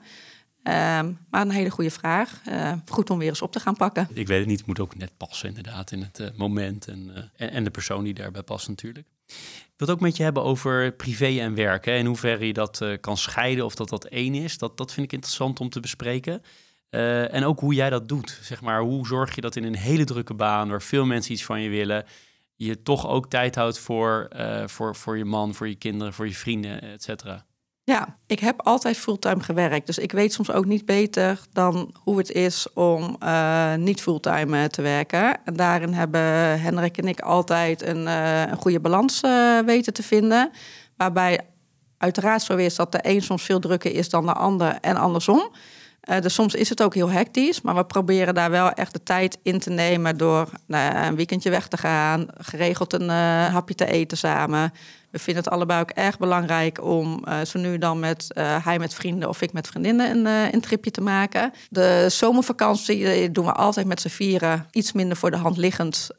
[0.64, 2.42] Um, maar een hele goede vraag.
[2.48, 4.08] Uh, goed om weer eens op te gaan pakken.
[4.14, 7.10] Ik weet het niet, het moet ook net passen inderdaad in het uh, moment en,
[7.10, 9.08] uh, en, en, de persoon die daarbij past natuurlijk.
[9.28, 11.86] Ik wil het ook met je hebben over privé en werk.
[11.86, 14.58] Hè, in hoeverre je dat kan scheiden of dat dat één is.
[14.58, 16.44] Dat, dat vind ik interessant om te bespreken.
[16.90, 18.40] en ook hoe jij dat doet.
[18.42, 21.46] Zeg maar, hoe zorg je dat in een hele drukke baan, waar veel mensen iets
[21.46, 22.06] van je willen,
[22.56, 24.32] je toch ook tijd houdt voor,
[24.66, 27.46] voor, voor je man, voor je kinderen, voor je vrienden, et cetera.
[27.84, 29.86] Ja, ik heb altijd fulltime gewerkt.
[29.86, 34.70] Dus ik weet soms ook niet beter dan hoe het is om uh, niet fulltime
[34.70, 35.46] te werken.
[35.46, 36.22] En daarin hebben
[36.62, 39.22] Hendrik en ik altijd een, uh, een goede balans
[39.66, 40.52] weten te vinden.
[40.98, 41.40] Waarbij
[41.98, 45.52] uiteraard zo is dat de een soms veel drukker is dan de ander en andersom.
[46.20, 49.38] dus soms is het ook heel hectisch, maar we proberen daar wel echt de tijd
[49.44, 54.74] in te nemen door een weekendje weg te gaan, geregeld een hapje te eten samen.
[55.12, 58.80] We vinden het allebei ook erg belangrijk om uh, zo nu dan met uh, hij
[58.80, 61.54] met vrienden of ik met vriendinnen een, uh, een tripje te maken.
[61.70, 64.68] De zomervakantie doen we altijd met z'n vieren.
[64.72, 66.10] Iets minder voor de hand liggend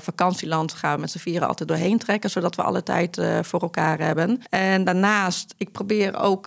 [0.00, 3.98] vakantieland gaan we met z'n vieren altijd doorheen trekken, zodat we alle tijd voor elkaar
[3.98, 4.42] hebben.
[4.48, 6.46] En daarnaast, ik probeer ook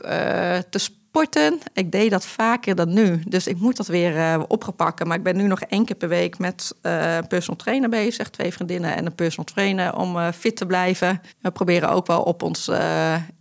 [0.70, 0.80] te
[1.12, 1.60] sporten.
[1.74, 3.24] Ik deed dat vaker dan nu.
[3.28, 5.08] Dus ik moet dat weer uh, opgepakken.
[5.08, 8.30] Maar ik ben nu nog één keer per week met een personal trainer bezig.
[8.30, 11.22] Twee vriendinnen en een personal trainer om uh, fit te blijven.
[11.42, 12.72] We proberen ook wel op ons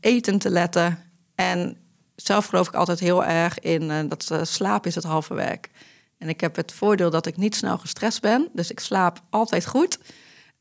[0.01, 0.99] eten te letten.
[1.35, 1.77] En
[2.17, 5.71] zelf geloof ik altijd heel erg in dat slaap is het halve werk.
[6.19, 8.49] En ik heb het voordeel dat ik niet snel gestrest ben.
[8.53, 9.99] Dus ik slaap altijd goed.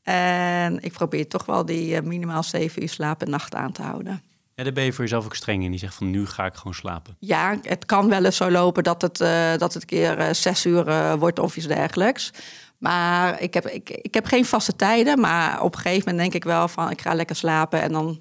[0.04, 4.22] En ik probeer toch wel die minimaal zeven uur slaap per nacht aan te houden.
[4.60, 5.72] Ja, daar ben je voor jezelf ook streng in.
[5.72, 7.16] Die zegt van nu ga ik gewoon slapen.
[7.20, 10.66] Ja, het kan wel eens zo lopen dat het, uh, dat het keer uh, zes
[10.66, 12.32] uur uh, wordt of iets dergelijks.
[12.78, 15.20] Maar ik heb, ik, ik heb geen vaste tijden.
[15.20, 17.82] Maar op een gegeven moment denk ik wel van ik ga lekker slapen.
[17.82, 18.20] En dan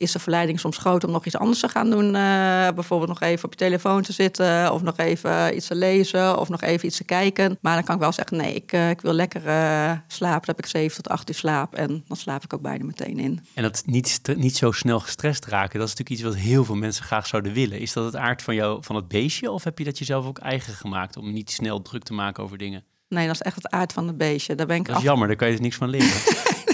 [0.00, 2.06] is de verleiding soms groot om nog iets anders te gaan doen.
[2.06, 6.38] Uh, bijvoorbeeld nog even op je telefoon te zitten, of nog even iets te lezen,
[6.38, 7.58] of nog even iets te kijken.
[7.60, 10.46] Maar dan kan ik wel zeggen: nee, ik, uh, ik wil lekker uh, slapen.
[10.46, 13.18] Dan heb ik 7 tot 8 uur slaap en dan slaap ik ook bijna meteen
[13.18, 13.46] in.
[13.54, 16.74] En dat niet, niet zo snel gestrest raken, dat is natuurlijk iets wat heel veel
[16.74, 17.80] mensen graag zouden willen.
[17.80, 20.38] Is dat het aard van, jou, van het beestje, of heb je dat jezelf ook
[20.38, 22.84] eigen gemaakt om niet snel druk te maken over dingen?
[23.08, 24.54] Nee, dat is echt het aard van het beestje.
[24.54, 26.08] Daar ben ik dat is jammer, daar kan je dus niks van leren.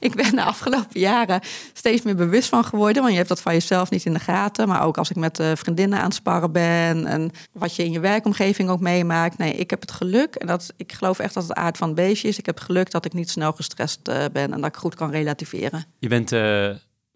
[0.08, 1.40] ik ben de afgelopen jaren
[1.72, 2.96] steeds meer bewust van geworden.
[2.96, 4.68] Want je hebt dat van jezelf niet in de gaten.
[4.68, 7.06] Maar ook als ik met uh, vriendinnen aan het sparren ben.
[7.06, 9.38] En wat je in je werkomgeving ook meemaakt.
[9.38, 10.34] Nee, ik heb het geluk.
[10.34, 12.38] En dat, ik geloof echt dat het aard van het beestje is.
[12.38, 14.52] Ik heb geluk dat ik niet snel gestrest uh, ben.
[14.52, 15.84] En dat ik goed kan relativeren.
[15.98, 16.32] Je bent...
[16.32, 16.70] Uh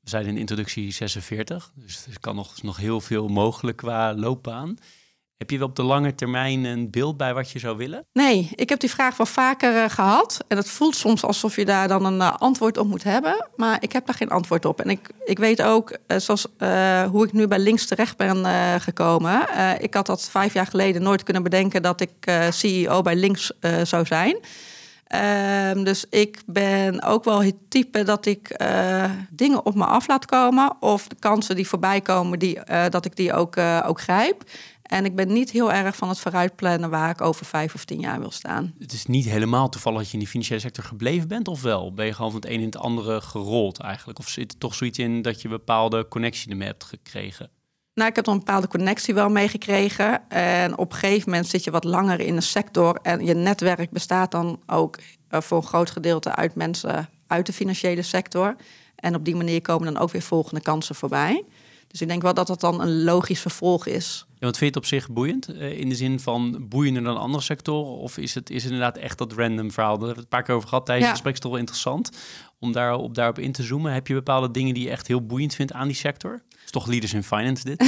[0.05, 4.77] we zijn in introductie 46, dus er kan nog, nog heel veel mogelijk qua loopbaan.
[5.37, 8.07] Heb je wel op de lange termijn een beeld bij wat je zou willen?
[8.13, 10.45] Nee, ik heb die vraag wel vaker uh, gehad.
[10.49, 13.49] En het voelt soms alsof je daar dan een uh, antwoord op moet hebben.
[13.57, 14.81] Maar ik heb daar geen antwoord op.
[14.81, 16.47] En ik, ik weet ook, uh, zoals
[17.11, 18.47] hoe ik nu bij links terecht ben
[18.81, 19.47] gekomen.
[19.81, 24.07] ik had dat vijf jaar geleden nooit kunnen bedenken dat ik CEO bij links zou
[24.07, 24.37] zijn.
[25.75, 28.57] Um, dus ik ben ook wel het type dat ik
[29.31, 30.77] dingen op me af laat komen.
[30.81, 32.59] Of de kansen die voorbij komen, die,
[32.89, 34.45] dat ik die ook, ook grijp.
[34.85, 38.01] En ik ben niet heel erg van het vooruitplannen waar ik over vijf of tien
[38.01, 38.75] jaar wil staan.
[38.79, 41.95] Het is niet helemaal toevallig dat je in die financiële sector gebleven bent, of wel?
[41.95, 44.19] Ben je gewoon van het een in het andere gerold eigenlijk?
[44.19, 47.51] Of zit er toch zoiets in dat je bepaalde connectie ermee hebt gekregen?
[47.95, 50.29] Nou, ik heb dan een bepaalde connectie wel meegekregen.
[50.29, 52.99] En op een gegeven moment zit je wat langer in een sector.
[53.03, 57.53] En je netwerk bestaat dan ook eh, voor een groot gedeelte uit mensen uit de
[57.53, 58.57] financiële sector.
[58.97, 61.45] En op die manier komen dan ook weer volgende kansen voorbij.
[61.95, 64.27] Dus ik denk wel dat dat dan een logisch vervolg is.
[64.29, 65.49] Ja, wat vind je het op zich boeiend?
[65.49, 67.93] Uh, in de zin van boeiender dan andere sectoren?
[67.93, 69.99] Of is het, is het inderdaad echt dat random verhaal?
[69.99, 71.13] Daar hebben we het een paar keer over gehad tijdens ja.
[71.13, 71.35] het gesprek.
[71.35, 72.11] is toch wel interessant
[72.59, 73.93] om daarop, daarop in te zoomen.
[73.93, 76.43] Heb je bepaalde dingen die je echt heel boeiend vindt aan die sector?
[76.65, 77.83] is toch Leaders in Finance dit?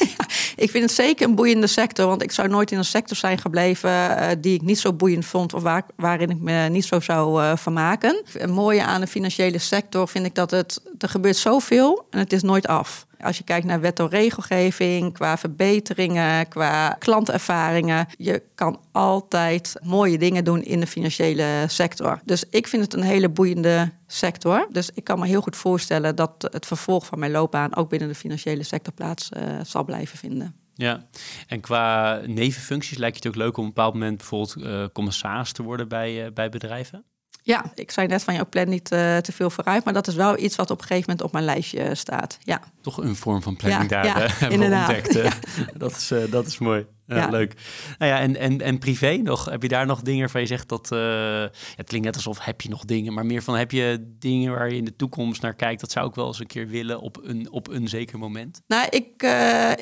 [0.64, 2.06] ik vind het zeker een boeiende sector.
[2.06, 5.24] Want ik zou nooit in een sector zijn gebleven uh, die ik niet zo boeiend
[5.24, 5.54] vond.
[5.54, 8.22] Of waar, waarin ik me niet zo zou uh, vermaken.
[8.32, 12.32] Het mooie aan de financiële sector vind ik dat het, er gebeurt zoveel en het
[12.32, 13.05] is nooit af.
[13.20, 18.06] Als je kijkt naar wet en regelgeving, qua verbeteringen, qua klantervaringen.
[18.18, 22.20] Je kan altijd mooie dingen doen in de financiële sector.
[22.24, 24.68] Dus ik vind het een hele boeiende sector.
[24.70, 28.08] Dus ik kan me heel goed voorstellen dat het vervolg van mijn loopbaan ook binnen
[28.08, 30.54] de financiële sector plaats uh, zal blijven vinden.
[30.74, 31.06] Ja,
[31.46, 35.52] en qua nevenfuncties lijkt het ook leuk om op een bepaald moment bijvoorbeeld uh, commissaris
[35.52, 37.04] te worden bij, uh, bij bedrijven?
[37.46, 39.84] Ja, ik zei net van, je plan niet uh, te veel vooruit.
[39.84, 42.38] Maar dat is wel iets wat op een gegeven moment op mijn lijstje staat.
[42.40, 42.62] Ja.
[42.80, 45.12] Toch een vorm van planning daar ja, hebben ontdekt.
[45.12, 45.32] Ja.
[45.76, 46.86] dat, is, uh, dat is mooi.
[47.06, 47.54] Ja, Leuk.
[47.98, 49.44] Nou ja, en, en, en privé nog?
[49.44, 50.90] Heb je daar nog dingen van je zegt dat...
[50.92, 51.44] Uh,
[51.76, 54.70] het klinkt net alsof heb je nog dingen, maar meer van heb je dingen waar
[54.70, 55.80] je in de toekomst naar kijkt?
[55.80, 58.62] Dat zou ik wel eens een keer willen op een, op een zeker moment.
[58.66, 59.22] Nou, ik,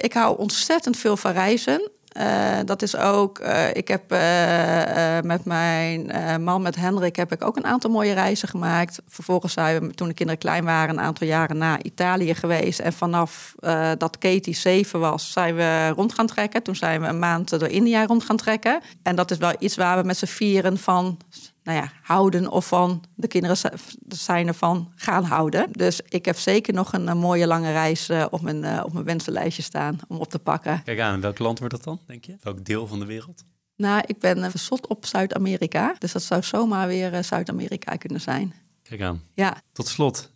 [0.04, 1.90] ik hou ontzettend veel van reizen.
[2.20, 4.18] Uh, dat is ook, uh, ik heb uh,
[5.22, 6.12] met mijn
[6.42, 9.02] man, met Hendrik, heb ik ook een aantal mooie reizen gemaakt.
[9.08, 12.78] Vervolgens zijn we, toen de kinderen klein waren, een aantal jaren naar Italië geweest.
[12.78, 13.54] En vanaf
[13.98, 16.62] dat Katie zeven was, zijn we rond gaan trekken.
[16.62, 18.80] Toen zijn we een maand door India rond gaan trekken.
[19.02, 21.18] En dat is wel iets waar we met z'n vieren van
[21.64, 23.56] nou ja, houden of van de kinderen
[24.08, 25.72] zijn ervan gaan houden.
[25.72, 29.04] Dus ik heb zeker nog een, mooie lange reis uh, op, mijn, uh, op mijn
[29.04, 30.82] wensenlijstje staan om op te pakken.
[30.82, 32.36] Kijk aan, welk land wordt dat dan, denk je?
[32.40, 33.44] Welk deel van de wereld?
[33.76, 35.94] Nou, ik ben uh, verzot op Zuid-Amerika.
[35.98, 38.54] Dus dat zou zomaar weer Zuid-Amerika kunnen zijn.
[38.82, 39.22] Kijk aan.
[39.34, 39.62] Ja.
[39.72, 40.30] Tot slot,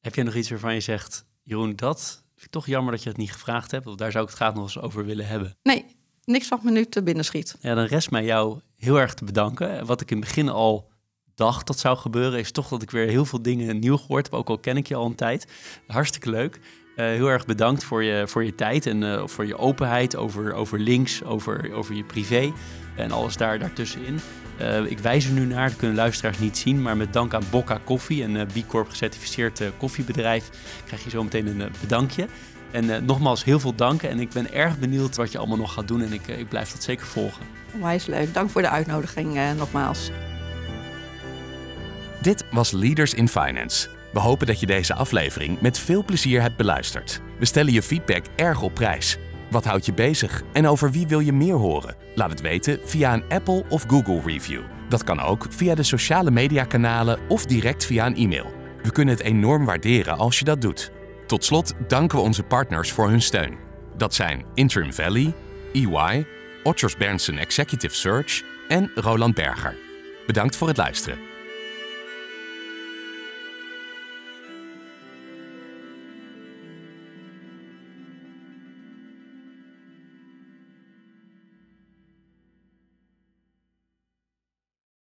[0.00, 1.24] heb jij nog iets waarvan je zegt...
[1.42, 3.86] Jeroen, dat vind ik toch jammer dat je het niet gevraagd hebt.
[3.86, 5.56] Of daar zou ik het graag nog eens over willen hebben.
[5.62, 5.84] Nee,
[6.24, 7.56] niks wat me nu te binnen schiet.
[7.60, 9.86] Ja, dan rest mij jou heel erg te bedanken.
[9.86, 10.90] Wat ik in het begin al
[11.34, 14.34] dacht dat zou gebeuren, is toch dat ik weer heel veel dingen nieuw gehoord heb.
[14.34, 15.46] Ook al ken ik je al een tijd.
[15.86, 16.60] Hartstikke leuk.
[16.96, 20.52] Uh, heel erg bedankt voor je, voor je tijd en uh, voor je openheid over,
[20.52, 22.52] over links, over, over je privé
[22.96, 24.20] en alles daar, daartussenin.
[24.60, 27.42] Uh, ik wijs er nu naar, dat kunnen luisteraars niet zien, maar met dank aan
[27.50, 30.50] Bocca Koffie, een B Corp gecertificeerd koffiebedrijf,
[30.86, 32.28] krijg je zo meteen een bedankje.
[32.70, 35.88] En nogmaals heel veel dank en ik ben erg benieuwd wat je allemaal nog gaat
[35.88, 37.55] doen en ik, ik blijf dat zeker volgen.
[37.80, 40.10] Wijs leuk, dank voor de uitnodiging nogmaals.
[42.22, 43.88] Dit was Leaders in Finance.
[44.12, 47.20] We hopen dat je deze aflevering met veel plezier hebt beluisterd.
[47.38, 49.18] We stellen je feedback erg op prijs.
[49.50, 51.94] Wat houdt je bezig en over wie wil je meer horen?
[52.14, 54.62] Laat het weten via een Apple of Google review.
[54.88, 58.52] Dat kan ook via de sociale mediakanalen of direct via een e-mail.
[58.82, 60.90] We kunnen het enorm waarderen als je dat doet.
[61.26, 63.56] Tot slot danken we onze partners voor hun steun.
[63.96, 65.34] Dat zijn Interim Valley,
[65.72, 66.26] EY,
[66.66, 69.74] Otters Berndsen Executive Search en Roland Berger.
[70.26, 71.18] Bedankt voor het luisteren.